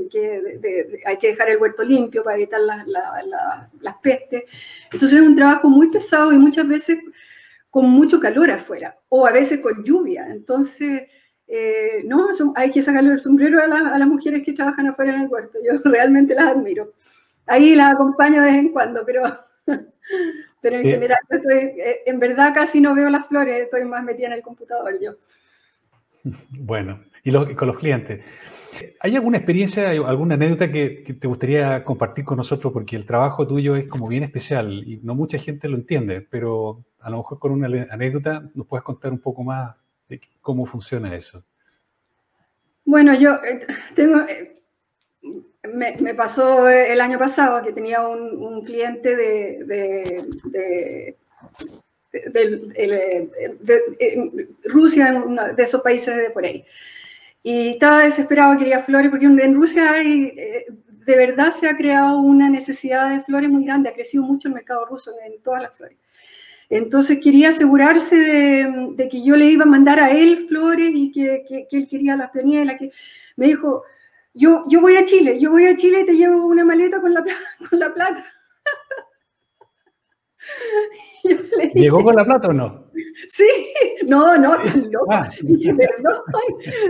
hay 1.05 1.17
que 1.17 1.27
dejar 1.27 1.49
el 1.49 1.57
huerto 1.57 1.83
limpio 1.83 2.23
para 2.23 2.37
evitar 2.37 2.61
las 2.61 3.95
pestes. 4.01 4.43
Entonces 4.91 5.19
es 5.19 5.25
un 5.25 5.35
trabajo 5.35 5.69
muy 5.69 5.89
pesado 5.89 6.31
y 6.31 6.37
muchas 6.37 6.67
veces 6.67 6.99
con 7.69 7.89
mucho 7.89 8.19
calor 8.19 8.51
afuera 8.51 8.97
o 9.09 9.25
a 9.25 9.31
veces 9.31 9.59
con 9.59 9.83
lluvia. 9.83 10.27
Entonces, 10.29 11.03
eh, 11.47 12.03
no, 12.05 12.27
hay 12.55 12.71
que 12.71 12.81
sacarle 12.81 13.13
el 13.13 13.19
sombrero 13.19 13.61
a, 13.61 13.67
las 13.67 14.07
mujeres 14.07 14.43
que 14.45 14.53
trabajan 14.53 14.87
afuera 14.87 15.15
en 15.15 15.21
el 15.21 15.27
huerto. 15.27 15.57
Yo 15.65 15.79
realmente 15.85 16.35
las 16.35 16.51
admiro. 16.51 16.93
Ahí 17.45 17.75
las 17.75 17.93
acompaño 17.93 18.41
de 18.41 18.51
vez 18.51 18.59
en 18.59 18.69
cuando, 18.69 19.05
pero, 19.05 19.23
pero 20.63 20.77
en 20.77 20.89
general, 20.89 21.19
eh, 21.51 22.03
en 22.05 22.19
verdad 22.19 22.53
casi 22.53 22.79
no 22.79 22.95
veo 22.95 23.09
las 23.09 23.27
flores, 23.27 23.63
estoy 23.63 23.83
más 23.83 24.01
metida 24.01 24.27
en 24.27 24.33
el 24.33 24.41
computador 24.41 24.97
yo. 24.99 25.11
Bueno, 26.49 27.03
y, 27.25 27.31
con 27.55 27.67
los 27.67 27.77
clientes. 27.77 28.23
¿Hay 29.01 29.15
alguna 29.15 29.37
experiencia, 29.37 29.89
alguna 29.89 30.35
anécdota 30.35 30.71
que, 30.71 31.03
te 31.19 31.27
gustaría 31.27 31.83
compartir 31.83 32.23
con 32.23 32.37
nosotros? 32.37 32.71
Porque 32.71 32.95
el 32.95 33.05
trabajo 33.05 33.45
tuyo 33.45 33.75
es 33.75 33.87
como 33.87 34.07
bien 34.07 34.23
especial 34.23 34.71
y 34.71 35.01
no 35.03 35.15
mucha 35.15 35.37
gente 35.37 35.67
lo 35.67 35.75
entiende, 35.75 36.21
pero 36.21 36.85
a 37.01 37.09
lo 37.09 37.17
mejor 37.17 37.39
con 37.39 37.51
una 37.51 37.67
anécdota 37.91 38.49
nos 38.55 38.65
puedes 38.65 38.85
contar 38.85 39.11
un 39.11 39.19
poco 39.19 39.43
más 39.43 39.75
de 40.07 40.21
cómo 40.41 40.65
funciona 40.65 41.13
eso. 41.13 41.43
Bueno, 42.85 43.13
yo 43.13 43.35
eh, 43.43 43.67
tengo, 43.95 44.25
eh, 45.63 45.97
me, 45.99 46.13
pasó 46.13 46.69
el 46.69 47.01
año 47.01 47.17
pasado 47.17 47.63
que 47.63 47.73
tenía 47.73 48.07
un, 48.07 48.63
cliente 48.63 49.15
de, 49.15 51.15
Rusia, 54.65 55.23
de 55.55 55.63
esos 55.63 55.81
países 55.81 56.15
de 56.15 56.29
por 56.29 56.45
ahí. 56.45 56.63
Y 57.41 57.69
estaba 57.69 58.03
desesperado, 58.03 58.57
quería 58.57 58.79
flores, 58.79 59.09
porque 59.09 59.25
en 59.25 59.55
Rusia 59.55 59.91
hay, 59.91 60.33
de 61.05 61.17
verdad 61.17 61.51
se 61.51 61.67
ha 61.67 61.75
creado 61.75 62.19
una 62.19 62.49
necesidad 62.49 63.09
de 63.09 63.23
flores 63.23 63.49
muy 63.49 63.65
grande, 63.65 63.89
ha 63.89 63.93
crecido 63.93 64.23
mucho 64.23 64.47
el 64.47 64.53
mercado 64.53 64.85
ruso 64.85 65.11
en 65.25 65.41
todas 65.41 65.63
las 65.63 65.75
flores. 65.75 65.97
Entonces 66.69 67.19
quería 67.21 67.49
asegurarse 67.49 68.15
de, 68.15 69.07
que 69.09 69.23
yo 69.23 69.35
le 69.35 69.45
iba 69.45 69.63
a 69.63 69.67
mandar 69.67 69.99
a 69.99 70.11
él 70.11 70.45
flores 70.47 70.91
y 70.93 71.11
que, 71.11 71.67
él 71.71 71.87
quería 71.87 72.15
las 72.15 72.31
peonielas. 72.31 72.77
Que... 72.77 72.91
Me 73.35 73.47
dijo, 73.47 73.83
yo, 74.33 74.65
yo 74.67 74.81
voy 74.81 74.95
a 74.95 75.05
Chile, 75.05 75.39
yo 75.39 75.51
voy 75.51 75.65
a 75.65 75.77
Chile 75.77 76.01
y 76.01 76.05
te 76.05 76.13
llevo 76.13 76.45
una 76.45 76.65
maleta 76.65 76.99
con 76.99 77.13
la, 77.13 77.23
con 77.69 77.79
la 77.79 77.93
plata. 77.93 78.25
¿Llegó 81.73 82.03
con 82.03 82.15
la 82.15 82.25
plata 82.25 82.49
o 82.49 82.53
no? 82.53 82.91
Sí, 83.29 83.47
no, 84.05 84.37
no, 84.37 84.57
tan 84.57 84.91
loco. 84.91 85.07
Ah. 85.11 85.29
perdón, 85.41 86.21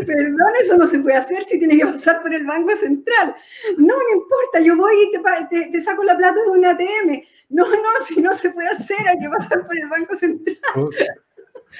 perdón, 0.06 0.52
eso 0.60 0.78
no 0.78 0.88
se 0.88 1.00
puede 1.00 1.18
hacer 1.18 1.46
si 1.46 1.60
tiene 1.60 1.78
que 1.78 1.86
pasar 1.86 2.22
por 2.22 2.34
el 2.34 2.46
Banco 2.46 2.76
Central. 2.76 3.36
No, 3.78 3.96
no 3.96 4.14
importa, 4.14 4.60
yo 4.62 4.76
voy 4.76 4.94
y 5.04 5.12
te, 5.50 5.70
te, 5.72 5.82
saco 5.82 6.04
la 6.04 6.18
plata 6.18 6.40
de 6.44 6.52
un 6.52 6.66
ATM. 6.66 7.24
No, 7.50 7.66
no, 7.70 7.90
si 8.06 8.22
no 8.22 8.34
se 8.34 8.50
puede 8.50 8.70
hacer, 8.70 9.08
hay 9.08 9.20
que 9.20 9.30
pasar 9.30 9.66
por 9.66 9.78
el 9.78 9.88
Banco 9.88 10.16
Central. 10.16 10.58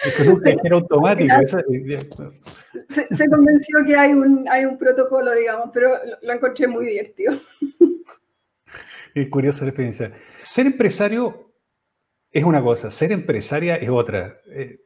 Es 0.04 0.28
un 0.28 0.40
cajero 0.40 0.78
automático. 0.78 1.34
Se, 2.90 3.08
se, 3.14 3.30
convenció 3.30 3.86
que 3.86 3.96
hay 3.96 4.12
un, 4.14 4.46
hay 4.50 4.66
un 4.66 4.78
protocolo, 4.78 5.34
digamos, 5.34 5.70
pero 5.74 5.90
lo, 5.90 6.18
lo 6.22 6.34
encontré 6.34 6.68
muy 6.68 6.86
divertido. 6.88 7.34
Es 9.14 9.30
curiosa 9.30 9.64
la 9.64 9.70
experiencia. 9.70 10.12
Ser 10.42 10.66
empresario 10.66 11.52
es 12.32 12.44
una 12.44 12.62
cosa, 12.62 12.90
ser 12.90 13.12
empresaria 13.12 13.76
es 13.76 13.90
otra. 13.90 14.40
Eh, 14.48 14.80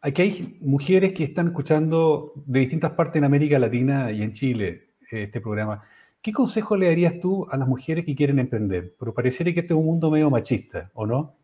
aquí 0.00 0.22
hay 0.22 0.58
mujeres 0.60 1.12
que 1.12 1.24
están 1.24 1.48
escuchando 1.48 2.32
de 2.46 2.60
distintas 2.60 2.92
partes 2.92 3.16
en 3.16 3.24
América 3.24 3.58
Latina 3.58 4.10
y 4.10 4.22
en 4.22 4.32
Chile 4.32 4.94
eh, 5.12 5.24
este 5.24 5.40
programa. 5.40 5.84
¿Qué 6.20 6.32
consejo 6.32 6.76
le 6.76 6.88
darías 6.88 7.20
tú 7.20 7.46
a 7.48 7.56
las 7.56 7.68
mujeres 7.68 8.04
que 8.04 8.16
quieren 8.16 8.40
emprender? 8.40 8.96
Pero 8.98 9.14
pareciera 9.14 9.52
que 9.52 9.60
este 9.60 9.74
es 9.74 9.78
un 9.78 9.86
mundo 9.86 10.10
medio 10.10 10.28
machista, 10.28 10.90
¿o 10.94 11.06
no? 11.06 11.36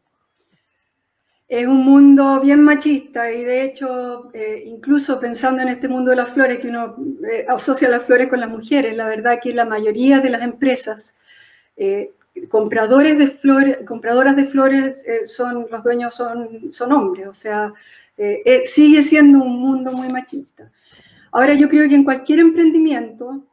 Es 1.52 1.66
un 1.66 1.84
mundo 1.84 2.40
bien 2.40 2.62
machista 2.62 3.30
y 3.30 3.44
de 3.44 3.64
hecho, 3.64 4.30
eh, 4.32 4.62
incluso 4.66 5.20
pensando 5.20 5.60
en 5.60 5.68
este 5.68 5.86
mundo 5.86 6.10
de 6.10 6.16
las 6.16 6.30
flores, 6.30 6.58
que 6.58 6.68
uno 6.68 6.96
asocia 7.48 7.90
las 7.90 8.04
flores 8.04 8.28
con 8.28 8.40
las 8.40 8.48
mujeres, 8.48 8.96
la 8.96 9.06
verdad 9.06 9.38
que 9.42 9.52
la 9.52 9.66
mayoría 9.66 10.20
de 10.20 10.30
las 10.30 10.42
empresas 10.42 11.14
compradores 12.48 13.18
de 13.18 13.28
flores, 13.28 13.78
compradoras 13.86 14.36
de 14.36 14.46
flores 14.46 15.02
eh, 15.06 15.26
son, 15.26 15.66
los 15.70 15.82
dueños 15.82 16.14
son, 16.14 16.72
son 16.72 16.92
hombres, 16.92 17.26
o 17.26 17.34
sea, 17.34 17.72
eh, 18.16 18.42
eh, 18.44 18.62
sigue 18.64 19.02
siendo 19.02 19.42
un 19.42 19.60
mundo 19.60 19.92
muy 19.92 20.08
machista. 20.08 20.70
Ahora 21.30 21.54
yo 21.54 21.68
creo 21.68 21.88
que 21.88 21.94
en 21.94 22.04
cualquier 22.04 22.40
emprendimiento, 22.40 23.46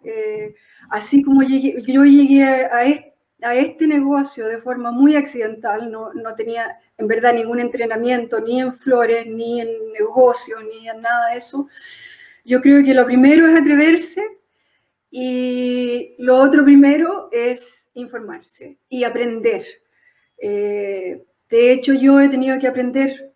así 0.89 1.22
como 1.24 1.44
yo 1.44 2.03
llegué 2.03 2.44
a, 2.44 2.84
este, 2.84 3.13
negocio 3.88 4.48
de 4.48 4.62
forma 4.62 4.91
muy 4.91 5.15
accidental, 5.15 5.91
no, 5.91 6.13
no, 6.13 6.36
tenía 6.36 6.77
en 6.98 7.08
verdad 7.08 7.34
ningún 7.34 7.60
entrenamiento 7.60 8.39
ni 8.39 8.60
en 8.60 8.74
flores, 8.74 9.25
ni 9.27 9.62
en 9.62 9.69
negocios, 9.93 10.62
ni 10.63 10.89
en 10.89 11.00
nada 11.00 11.29
de 11.29 11.38
eso, 11.38 11.67
yo 12.43 12.62
creo 12.62 12.84
que 12.84 12.93
lo 12.93 13.05
primero 13.05 13.48
es 13.48 13.55
atreverse 13.55 14.24
y 15.12 16.15
lo 16.17 16.38
otro 16.38 16.63
primero 16.63 17.29
es 17.31 17.89
informarse 17.93 18.77
y 18.89 19.03
aprender. 19.03 19.63
Eh, 20.38 21.24
de 21.50 21.72
hecho, 21.72 21.93
yo 21.93 22.19
he 22.19 22.29
tenido 22.29 22.60
que 22.60 22.67
aprender 22.67 23.34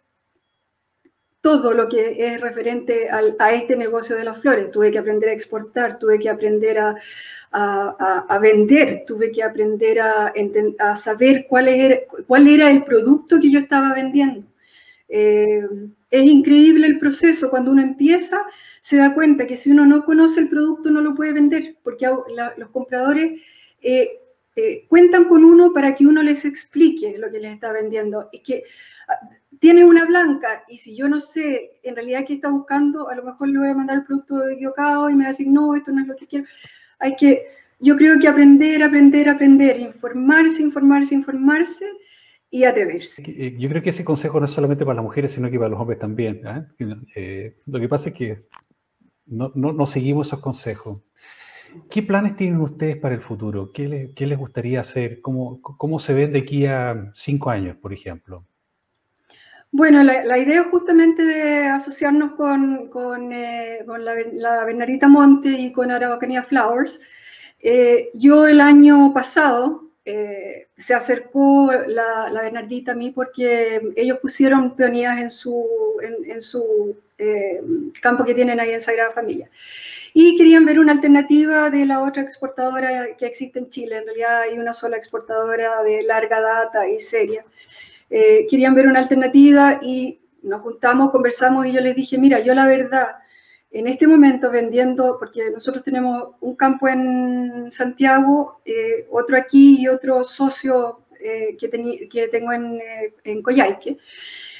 todo 1.43 1.73
lo 1.73 1.89
que 1.89 2.15
es 2.25 2.39
referente 2.39 3.09
a 3.09 3.51
este 3.51 3.75
negocio 3.75 4.15
de 4.15 4.23
las 4.23 4.39
flores. 4.39 4.71
Tuve 4.71 4.91
que 4.91 4.97
aprender 4.97 5.27
a 5.27 5.33
exportar, 5.33 5.99
tuve 5.99 6.17
que 6.17 6.29
aprender 6.29 6.79
a, 6.79 8.39
vender, 8.41 9.03
tuve 9.05 9.29
que 9.29 9.43
aprender 9.43 9.99
a, 9.99 10.95
saber 10.95 11.45
cuál 11.49 11.67
era, 11.67 11.97
cuál 12.27 12.47
era 12.47 12.71
el 12.71 12.85
producto 12.85 13.41
que 13.41 13.51
yo 13.51 13.59
estaba 13.59 13.93
vendiendo. 13.93 14.47
Eh, 15.09 15.67
es 16.09 16.23
increíble 16.23 16.87
el 16.87 16.97
proceso. 16.97 17.49
Cuando 17.49 17.71
uno 17.71 17.81
empieza, 17.81 18.41
se 18.79 18.95
da 18.95 19.13
cuenta 19.13 19.45
que 19.45 19.57
si 19.57 19.69
uno 19.69 19.85
no 19.85 20.05
conoce 20.05 20.39
el 20.39 20.47
producto, 20.47 20.91
no 20.91 21.01
lo 21.01 21.13
puede 21.13 21.33
vender, 21.33 21.75
porque 21.83 22.07
los 22.55 22.69
compradores 22.69 23.41
eh, 23.81 24.17
eh, 24.55 24.85
cuentan 24.87 25.25
con 25.25 25.43
uno 25.43 25.73
para 25.73 25.93
que 25.93 26.07
uno 26.07 26.23
les 26.23 26.45
explique 26.45 27.17
lo 27.17 27.29
que 27.29 27.41
les 27.41 27.51
está 27.51 27.73
vendiendo. 27.73 28.29
Es 28.31 28.39
que 28.43 28.63
ah, 29.63 29.71
tiene 29.73 29.85
una 29.85 30.05
blanca 30.05 30.63
y 30.67 30.77
si 30.77 30.95
yo 30.95 31.07
no 31.07 31.19
sé 31.19 31.79
en 31.83 31.95
realidad 31.95 32.25
qué 32.27 32.33
está 32.33 32.49
buscando, 32.49 33.09
a 33.09 33.15
lo 33.15 33.23
mejor 33.23 33.47
le 33.47 33.59
voy 33.59 33.69
a 33.69 33.73
mandar 33.73 33.97
el 33.97 34.03
producto 34.03 34.47
equivocado 34.49 35.09
y 35.09 35.15
me 35.15 35.23
va 35.23 35.29
a 35.29 35.31
decir, 35.31 35.47
no, 35.47 35.75
esto 35.75 35.91
no 35.91 36.01
es 36.01 36.07
lo 36.07 36.15
que 36.15 36.27
quiero. 36.27 36.45
Hay 36.99 37.15
que, 37.15 37.45
yo 37.79 37.95
creo 37.95 38.19
que 38.19 38.27
aprender, 38.27 38.83
aprender, 38.83 39.29
aprender, 39.29 39.79
informarse, 39.79 40.61
informarse, 40.61 41.15
informarse 41.15 41.85
y 42.49 42.65
atreverse. 42.65 43.23
Eh, 43.25 43.55
yo 43.57 43.69
creo 43.69 43.81
que 43.81 43.89
ese 43.89 44.03
consejo 44.03 44.39
no 44.39 44.45
es 44.45 44.51
solamente 44.51 44.85
para 44.85 44.95
las 44.95 45.03
mujeres, 45.03 45.31
sino 45.31 45.49
que 45.49 45.57
para 45.57 45.69
los 45.69 45.79
hombres 45.79 45.99
también. 45.99 46.41
¿eh? 47.15 47.55
lo 47.65 47.79
que 47.79 47.89
pasa 47.89 48.09
es 48.09 48.15
que 48.15 48.45
no, 49.25 49.51
no, 49.55 49.85
seguimos 49.87 50.27
esos 50.27 50.39
consejos. 50.39 51.01
¿Qué 51.89 52.03
planes 52.03 52.35
tienen 52.35 52.61
ustedes 52.61 52.97
para 52.97 53.15
el 53.15 53.21
futuro? 53.21 53.71
¿Qué, 53.71 54.11
qué 54.15 54.27
les 54.27 54.37
gustaría 54.37 54.81
hacer? 54.81 55.21
¿Cómo, 55.21 55.59
¿Cómo, 55.61 55.97
se 55.97 56.13
ven 56.13 56.33
de 56.33 56.39
aquí 56.39 56.65
a 56.67 57.11
cinco 57.15 57.49
años, 57.49 57.77
por 57.77 57.93
ejemplo? 57.93 58.45
Bueno, 59.75 60.03
la, 60.03 60.23
la 60.23 60.37
idea 60.37 60.65
justamente 60.65 61.23
de 61.23 61.65
asociarnos 61.65 62.33
con, 62.33 62.89
con, 62.89 63.33
eh, 63.33 63.79
con 63.87 64.05
la, 64.05 64.13
la, 64.33 64.65
Bernardita 64.65 65.07
Monte 65.07 65.49
y 65.49 65.71
con 65.71 65.89
Araucanía 65.89 66.43
Flowers. 66.43 67.01
yo 68.13 68.47
el 68.47 68.61
año 68.61 69.11
pasado 69.15 69.89
eh, 70.05 70.67
se 70.77 70.93
acercó 70.93 71.71
la, 71.87 72.29
Bernardita 72.31 72.91
a 72.91 72.95
mí 72.95 73.09
porque 73.09 73.81
ellos 73.95 74.19
pusieron 74.19 74.75
peonías 74.75 75.19
en 75.19 75.31
su, 75.31 75.65
en, 76.01 76.41
su 76.43 76.95
eh, 77.17 77.59
campo 77.99 78.23
que 78.23 78.35
tienen 78.35 78.59
ahí 78.59 78.71
en 78.71 78.81
Sagrada 78.81 79.11
Familia. 79.11 79.49
Y 80.13 80.37
querían 80.37 80.65
ver 80.65 80.77
una 80.77 80.91
alternativa 80.91 81.71
de 81.71 81.87
la 81.87 82.03
otra 82.03 82.21
exportadora 82.21 83.15
que 83.17 83.25
existe 83.25 83.57
en 83.57 83.71
Chile. 83.71 83.97
En 83.97 84.05
realidad 84.05 84.41
hay 84.41 84.59
una 84.59 84.73
sola 84.75 84.97
exportadora 84.97 85.81
de 85.81 86.03
larga 86.03 86.41
data 86.41 86.87
y 86.87 86.99
seria. 86.99 87.43
Eh, 88.15 88.45
querían 88.47 88.75
ver 88.75 88.87
una 88.87 88.99
alternativa 88.99 89.79
y 89.81 90.21
nos 90.43 90.61
juntamos, 90.61 91.09
conversamos 91.09 91.65
y 91.65 91.71
yo 91.71 91.81
les 91.81 91.95
dije, 91.95 92.19
mira, 92.19 92.39
yo 92.41 92.53
la 92.53 92.67
verdad 92.67 93.07
en 93.73 93.87
este 93.87 94.07
momento 94.07 94.51
vendiendo, 94.51 95.17
porque 95.17 95.49
nosotros 95.49 95.83
tenemos 95.83 96.35
un 96.41 96.55
campo 96.55 96.87
en 96.87 97.71
Santiago, 97.71 98.61
eh, 98.63 99.07
otro 99.09 99.35
aquí 99.35 99.81
y 99.81 99.87
otro 99.87 100.23
socio 100.23 101.05
eh, 101.19 101.57
que, 101.57 102.07
que, 102.07 102.27
tengo 102.27 102.53
en, 102.53 102.75
eh, 102.75 103.15
en 103.23 103.41
Coyhaique, 103.41 103.97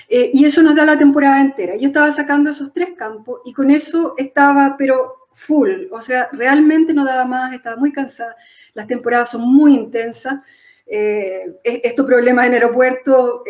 y 0.10 0.46
eso 0.46 0.62
nos 0.62 0.76
da 0.76 0.86
la 0.86 0.98
temporada 0.98 1.42
entera. 1.42 1.76
Yo 1.76 1.88
estaba 1.88 2.12
sacando 2.12 2.50
esos 2.50 2.72
tres 2.72 2.90
campos 2.96 3.42
y 3.46 3.54
con 3.54 3.72
eso 3.72 4.14
estaba, 4.18 4.76
pero 4.78 5.28
full, 5.34 5.88
o 5.92 6.02
sea, 6.02 6.30
realmente 6.32 6.94
no 6.94 7.06
daba 7.06 7.26
más, 7.26 7.54
estaba 7.54 7.78
muy 7.78 7.92
cansada, 7.92 8.36
las 8.74 8.86
temporadas 8.86 9.32
son 9.32 9.42
muy 9.52 9.74
intensas, 9.74 10.40
e-, 10.86 11.60
estos 11.64 12.06
problemas 12.06 12.48
en 12.48 12.54
aeropuerto, 12.54 13.44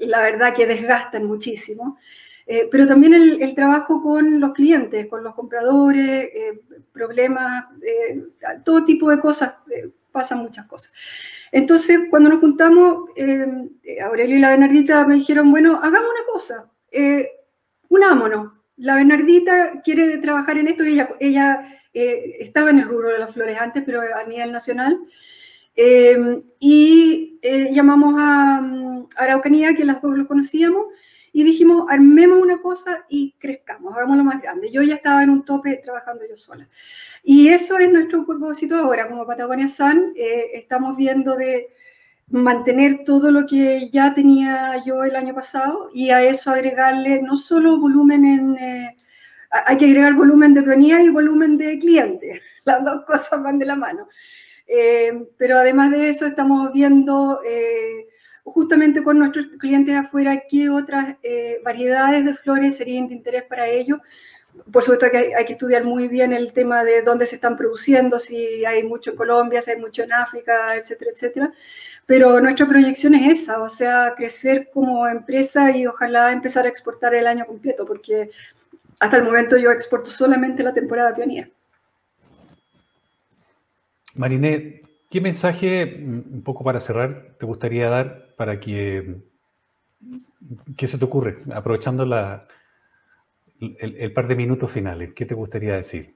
la 0.00 0.20
verdad 0.22 0.54
que 0.54 0.66
desgastan 0.66 1.24
muchísimo. 1.24 1.98
Eh, 2.48 2.68
pero 2.70 2.86
también 2.86 3.12
el, 3.12 3.54
trabajo 3.56 4.00
con 4.00 4.38
los 4.38 4.52
clientes, 4.52 5.06
con 5.08 5.24
los 5.24 5.34
compradores, 5.34 6.30
eh, 6.32 6.60
problemas, 6.92 7.64
eh, 7.82 8.22
todo 8.64 8.84
tipo 8.84 9.10
de 9.10 9.18
cosas, 9.18 9.56
pasan 10.12 10.38
muchas 10.38 10.66
cosas. 10.66 10.92
Entonces, 11.50 12.02
cuando 12.08 12.30
nos 12.30 12.40
juntamos, 12.40 13.10
Aurelio 14.02 14.36
y 14.36 14.40
la 14.40 14.50
Bernardita 14.50 15.06
me 15.06 15.16
dijeron, 15.16 15.50
bueno, 15.50 15.80
hagamos 15.82 16.10
una 16.10 16.26
cosa, 16.26 16.70
unámonos. 17.88 18.52
La 18.76 18.94
Bernardita 18.94 19.82
quiere 19.82 20.18
trabajar 20.18 20.58
en 20.58 20.68
esto, 20.68 20.84
ella, 20.84 21.08
ella 21.18 21.80
estaba 21.92 22.70
en 22.70 22.78
el 22.78 22.88
rubro 22.88 23.08
de 23.08 23.18
las 23.18 23.32
flores 23.32 23.58
antes, 23.60 23.82
pero 23.84 24.00
a 24.00 24.22
nivel 24.24 24.52
nacional. 24.52 25.00
Y 25.76 27.40
llamamos 27.72 28.14
a, 28.18 28.58
a 28.58 29.24
Araucanía, 29.24 29.74
que 29.74 29.84
las 29.84 30.00
dos 30.00 30.16
lo 30.16 30.26
conocíamos, 30.26 30.86
y 31.36 31.44
dijimos, 31.44 31.84
armemos 31.90 32.40
una 32.40 32.62
cosa 32.62 33.04
y 33.10 33.34
crezcamos, 33.38 33.94
hagámoslo 33.94 34.24
más 34.24 34.40
grande. 34.40 34.70
Yo 34.72 34.80
ya 34.80 34.94
estaba 34.94 35.22
en 35.22 35.28
un 35.28 35.44
tope 35.44 35.76
trabajando 35.84 36.22
yo 36.26 36.34
sola. 36.34 36.66
Y 37.22 37.48
eso 37.48 37.76
es 37.76 37.92
nuestro 37.92 38.24
propósito 38.24 38.74
ahora, 38.74 39.06
como 39.06 39.26
Patagonia 39.26 39.68
Sun, 39.68 40.14
eh, 40.16 40.52
estamos 40.54 40.96
viendo 40.96 41.36
de 41.36 41.68
mantener 42.28 43.04
todo 43.04 43.30
lo 43.30 43.44
que 43.44 43.90
ya 43.90 44.14
tenía 44.14 44.82
yo 44.86 45.04
el 45.04 45.14
año 45.14 45.34
pasado 45.34 45.90
y 45.92 46.08
a 46.08 46.22
eso 46.22 46.52
agregarle 46.52 47.20
no 47.20 47.36
solo 47.36 47.78
volumen 47.78 48.24
en... 48.24 48.56
Eh, 48.56 48.96
hay 49.50 49.76
que 49.76 49.84
agregar 49.84 50.14
volumen 50.14 50.54
de 50.54 50.62
peonía 50.62 51.02
y 51.02 51.10
volumen 51.10 51.58
de 51.58 51.78
clientes. 51.78 52.40
Las 52.64 52.82
dos 52.82 53.04
cosas 53.04 53.42
van 53.42 53.58
de 53.58 53.66
la 53.66 53.76
mano. 53.76 54.08
Eh, 54.66 55.26
pero 55.36 55.58
además 55.58 55.92
de 55.92 56.08
eso 56.08 56.26
estamos 56.26 56.72
viendo 56.72 57.40
justamente 58.46 59.02
con 59.02 59.18
nuestros 59.18 59.46
clientes 59.58 59.94
afuera 59.96 60.44
qué 60.48 60.70
otras 60.70 61.16
eh, 61.22 61.60
variedades 61.64 62.24
de 62.24 62.34
flores 62.34 62.76
serían 62.76 63.08
de 63.08 63.14
interés 63.14 63.42
para 63.42 63.66
ellos. 63.66 63.98
Por 64.72 64.82
supuesto 64.82 65.10
que 65.10 65.34
hay, 65.34 65.44
que 65.44 65.52
estudiar 65.52 65.84
muy 65.84 66.08
bien 66.08 66.32
el 66.32 66.52
tema 66.52 66.82
de 66.82 67.02
dónde 67.02 67.26
se 67.26 67.34
están 67.34 67.56
produciendo, 67.56 68.18
si 68.18 68.64
hay 68.64 68.84
mucho 68.84 69.10
en 69.10 69.16
Colombia, 69.16 69.60
si 69.60 69.72
hay 69.72 69.78
mucho 69.78 70.04
en 70.04 70.12
África, 70.12 70.76
etcétera, 70.76 71.10
etcétera. 71.12 71.52
Pero 72.06 72.40
nuestra 72.40 72.66
proyección 72.66 73.14
es 73.14 73.42
esa, 73.42 73.60
o 73.60 73.68
sea, 73.68 74.14
crecer 74.16 74.70
como 74.72 75.06
empresa 75.06 75.76
y 75.76 75.86
ojalá 75.86 76.32
empezar 76.32 76.64
a 76.64 76.68
exportar 76.68 77.14
el 77.14 77.26
año 77.26 77.44
completo, 77.46 77.84
porque 77.84 78.30
hasta 79.00 79.18
el 79.18 79.24
momento 79.24 79.58
yo 79.58 79.70
exporto 79.70 80.08
solamente 80.08 80.62
la 80.62 80.72
temporada 80.72 81.14
pionera. 81.14 81.50
Mariné, 84.16 84.82
¿qué 85.10 85.20
mensaje, 85.20 85.96
un 85.98 86.42
poco 86.44 86.64
para 86.64 86.80
cerrar, 86.80 87.34
te 87.38 87.46
gustaría 87.46 87.88
dar 87.88 88.34
para 88.36 88.60
que, 88.60 89.16
qué 90.76 90.86
se 90.86 90.98
te 90.98 91.04
ocurre, 91.04 91.38
aprovechando 91.52 92.04
la, 92.04 92.46
el, 93.60 94.12
par 94.12 94.28
de 94.28 94.36
minutos 94.36 94.70
finales, 94.70 95.12
¿qué 95.14 95.26
te 95.26 95.34
gustaría 95.34 95.76
decir? 95.76 96.14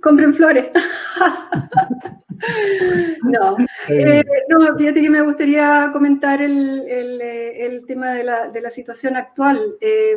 Compren 0.00 0.34
flores. 0.34 0.70
no. 3.22 3.56
Eh, 3.88 4.24
no, 4.48 4.76
fíjate 4.76 5.00
que 5.00 5.10
me 5.10 5.22
gustaría 5.22 5.90
comentar 5.92 6.42
el, 6.42 6.84
el, 6.88 7.84
tema 7.86 8.12
de 8.12 8.24
la, 8.24 8.48
de 8.48 8.60
la, 8.60 8.70
situación 8.70 9.16
actual. 9.16 9.76
Eh, 9.80 10.16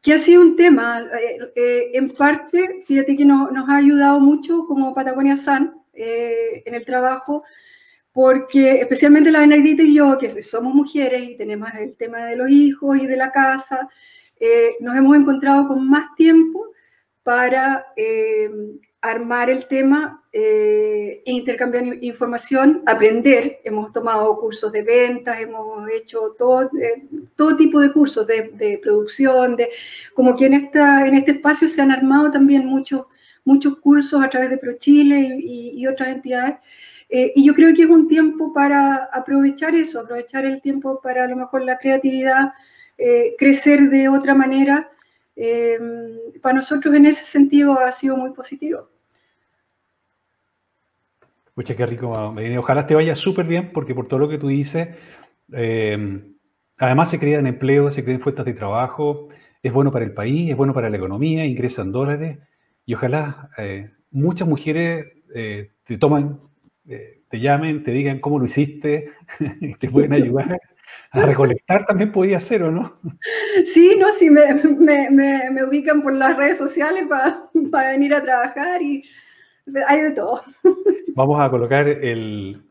que 0.00 0.12
ha 0.12 0.18
sido 0.18 0.42
un 0.42 0.56
tema, 0.56 1.00
eh, 1.00 1.38
eh, 1.56 1.90
en 1.94 2.10
parte, 2.10 2.80
fíjate 2.86 3.16
que 3.16 3.24
nos 3.24 3.68
ha 3.68 3.76
ayudado 3.76 4.20
mucho 4.20 4.64
como 4.66 4.94
Patagonia 4.94 5.36
San 5.36 5.74
eh, 5.98 6.62
en 6.64 6.74
el 6.74 6.84
trabajo, 6.84 7.44
porque 8.12 8.80
especialmente 8.80 9.30
la 9.30 9.40
Benedita 9.40 9.82
y 9.82 9.94
yo, 9.94 10.16
que 10.18 10.30
somos 10.42 10.74
mujeres 10.74 11.22
y 11.22 11.36
tenemos 11.36 11.68
el 11.78 11.94
tema 11.96 12.26
de 12.26 12.36
los 12.36 12.50
hijos 12.50 12.98
y 12.98 13.06
de 13.06 13.16
la 13.16 13.30
casa, 13.30 13.88
nos 14.80 14.96
hemos 14.96 15.16
encontrado 15.16 15.68
con 15.68 15.88
más 15.88 16.14
tiempo 16.16 16.72
para 17.22 17.84
armar 19.00 19.48
el 19.48 19.66
tema, 19.66 20.24
eh, 20.32 21.22
intercambiar 21.24 22.02
información, 22.02 22.82
aprender. 22.86 23.60
Hemos 23.64 23.92
tomado 23.92 24.38
cursos 24.40 24.72
de 24.72 24.82
ventas, 24.82 25.40
hemos 25.40 25.88
hecho 25.90 26.34
todo, 26.36 26.62
eh, 26.62 27.06
todo 27.36 27.56
tipo 27.56 27.80
de 27.80 27.92
cursos 27.92 28.26
de, 28.26 28.80
producción, 28.82 29.56
de, 29.56 29.70
como 30.14 30.36
que 30.36 30.46
en, 30.46 30.54
esta, 30.54 31.06
en 31.06 31.14
este 31.14 31.32
espacio 31.32 31.68
se 31.68 31.80
han 31.80 31.92
armado 31.92 32.30
también 32.30 32.66
muchos, 32.66 33.06
muchos 33.48 33.78
cursos 33.78 34.22
a 34.22 34.28
través 34.28 34.50
de 34.50 34.58
ProChile 34.58 35.40
y, 35.40 35.80
y, 35.80 35.86
otras 35.86 36.08
entidades. 36.10 36.56
Eh, 37.08 37.32
y 37.34 37.46
yo 37.46 37.54
creo 37.54 37.74
que 37.74 37.82
es 37.82 37.88
un 37.88 38.06
tiempo 38.06 38.52
para 38.52 39.08
aprovechar 39.12 39.74
eso, 39.74 40.00
aprovechar 40.00 40.44
el 40.44 40.60
tiempo 40.60 41.00
para 41.00 41.24
a 41.24 41.28
lo 41.28 41.36
mejor 41.36 41.62
la 41.62 41.78
creatividad, 41.78 42.52
eh, 42.98 43.34
crecer 43.38 43.88
de 43.88 44.08
otra 44.08 44.34
manera 44.34 44.90
eh, 45.34 45.78
para 46.42 46.56
nosotros 46.56 46.94
en 46.94 47.06
ese 47.06 47.24
sentido 47.24 47.80
ha 47.80 47.90
sido 47.92 48.16
muy 48.16 48.30
positivo. 48.30 48.88
Qué 51.64 51.86
rico, 51.86 52.06
Ojalá 52.58 52.86
te 52.86 52.94
vaya 52.94 53.16
súper 53.16 53.46
bien, 53.46 53.72
porque 53.72 53.92
por 53.92 54.06
todo 54.06 54.20
lo 54.20 54.28
que 54.28 54.38
tú 54.38 54.46
dices, 54.46 54.90
además 56.78 57.10
se 57.10 57.18
crean 57.18 57.48
empleos, 57.48 57.94
se 57.94 58.04
crean 58.04 58.20
fuentes 58.20 58.44
de 58.44 58.54
trabajo, 58.54 59.28
es 59.60 59.72
bueno 59.72 59.90
para 59.90 60.04
el 60.04 60.12
país, 60.12 60.50
es 60.50 60.56
bueno 60.56 60.72
para 60.72 60.88
la 60.88 60.96
economía, 60.96 61.44
ingresan 61.44 61.90
dólares, 61.90 62.38
y 62.88 62.94
ojalá 62.94 63.50
eh, 63.58 63.90
muchas 64.10 64.48
mujeres 64.48 65.06
te 65.30 65.98
toman, 65.98 66.40
te 66.86 67.38
llamen, 67.38 67.84
te 67.84 67.90
digan 67.90 68.18
cómo 68.18 68.38
lo 68.38 68.46
hiciste, 68.46 69.12
te 69.78 69.90
pueden 69.90 70.14
ayudar 70.14 70.58
a 71.10 71.20
recolectar 71.20 71.84
también 71.84 72.12
podía 72.12 72.40
ser, 72.40 72.62
¿o 72.62 72.70
no? 72.70 72.98
Sí, 73.66 73.94
no, 74.00 74.10
sí, 74.10 74.30
me, 74.30 74.54
me, 74.54 75.10
me, 75.10 75.64
ubican 75.64 76.00
por 76.00 76.14
las 76.14 76.34
redes 76.34 76.56
sociales 76.56 77.04
para 77.70 77.90
venir 77.90 78.14
a 78.14 78.22
trabajar 78.22 78.80
y 78.80 79.04
hay 79.86 80.00
de 80.00 80.10
todo. 80.12 80.42
Vamos 81.14 81.38
a 81.42 81.50
colocar 81.50 81.86
el, 81.86 82.62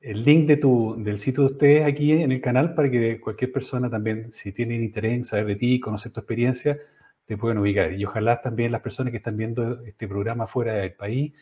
el 0.00 0.24
link 0.24 0.46
de 0.46 0.56
tu, 0.56 0.96
del 0.98 1.18
sitio 1.18 1.44
de 1.44 1.52
ustedes 1.52 1.84
aquí 1.84 2.12
en 2.12 2.32
el 2.32 2.40
canal 2.40 2.74
para 2.74 2.90
que 2.90 3.20
cualquier 3.20 3.52
persona 3.52 3.90
también, 3.90 4.32
si 4.32 4.52
tienen 4.52 4.82
interés 4.82 5.12
en 5.12 5.24
saber 5.26 5.46
de 5.46 5.56
ti, 5.56 5.80
conocer 5.80 6.12
tu 6.12 6.20
experiencia, 6.20 6.78
te 7.26 7.36
puedan 7.36 7.58
ubicar. 7.58 7.92
Y 7.92 8.04
ojalá 8.04 8.40
también 8.40 8.72
las 8.72 8.82
personas 8.82 9.10
que 9.10 9.18
están 9.18 9.36
viendo 9.36 9.84
este 9.84 10.08
programa 10.08 10.46
fuera 10.46 10.74
del 10.74 10.92
país, 10.92 11.32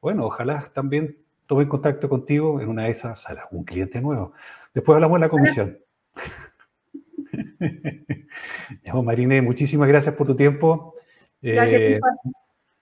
bueno, 0.00 0.26
ojalá 0.26 0.70
también 0.74 1.18
tomen 1.46 1.68
contacto 1.68 2.08
contigo 2.08 2.60
en 2.60 2.68
una 2.68 2.84
de 2.84 2.90
esas 2.90 3.22
salas, 3.22 3.46
un 3.50 3.64
cliente 3.64 4.00
nuevo. 4.00 4.32
Después 4.72 4.94
hablamos 4.94 5.16
de 5.16 5.20
la 5.20 5.28
comisión. 5.28 5.78
ya, 8.84 8.94
Marine, 8.94 9.42
muchísimas 9.42 9.88
gracias 9.88 10.14
por 10.14 10.26
tu 10.26 10.36
tiempo. 10.36 10.94
Gracias. 11.42 11.80
Eh, 11.80 12.00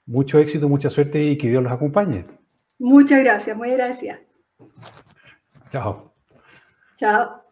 mucho 0.06 0.38
éxito, 0.38 0.68
mucha 0.68 0.90
suerte 0.90 1.22
y 1.22 1.38
que 1.38 1.48
Dios 1.48 1.62
los 1.62 1.72
acompañe. 1.72 2.24
Muchas 2.78 3.20
gracias, 3.20 3.56
muy 3.56 3.70
gracias. 3.70 4.18
Chao. 5.70 6.12
Chao. 6.96 7.47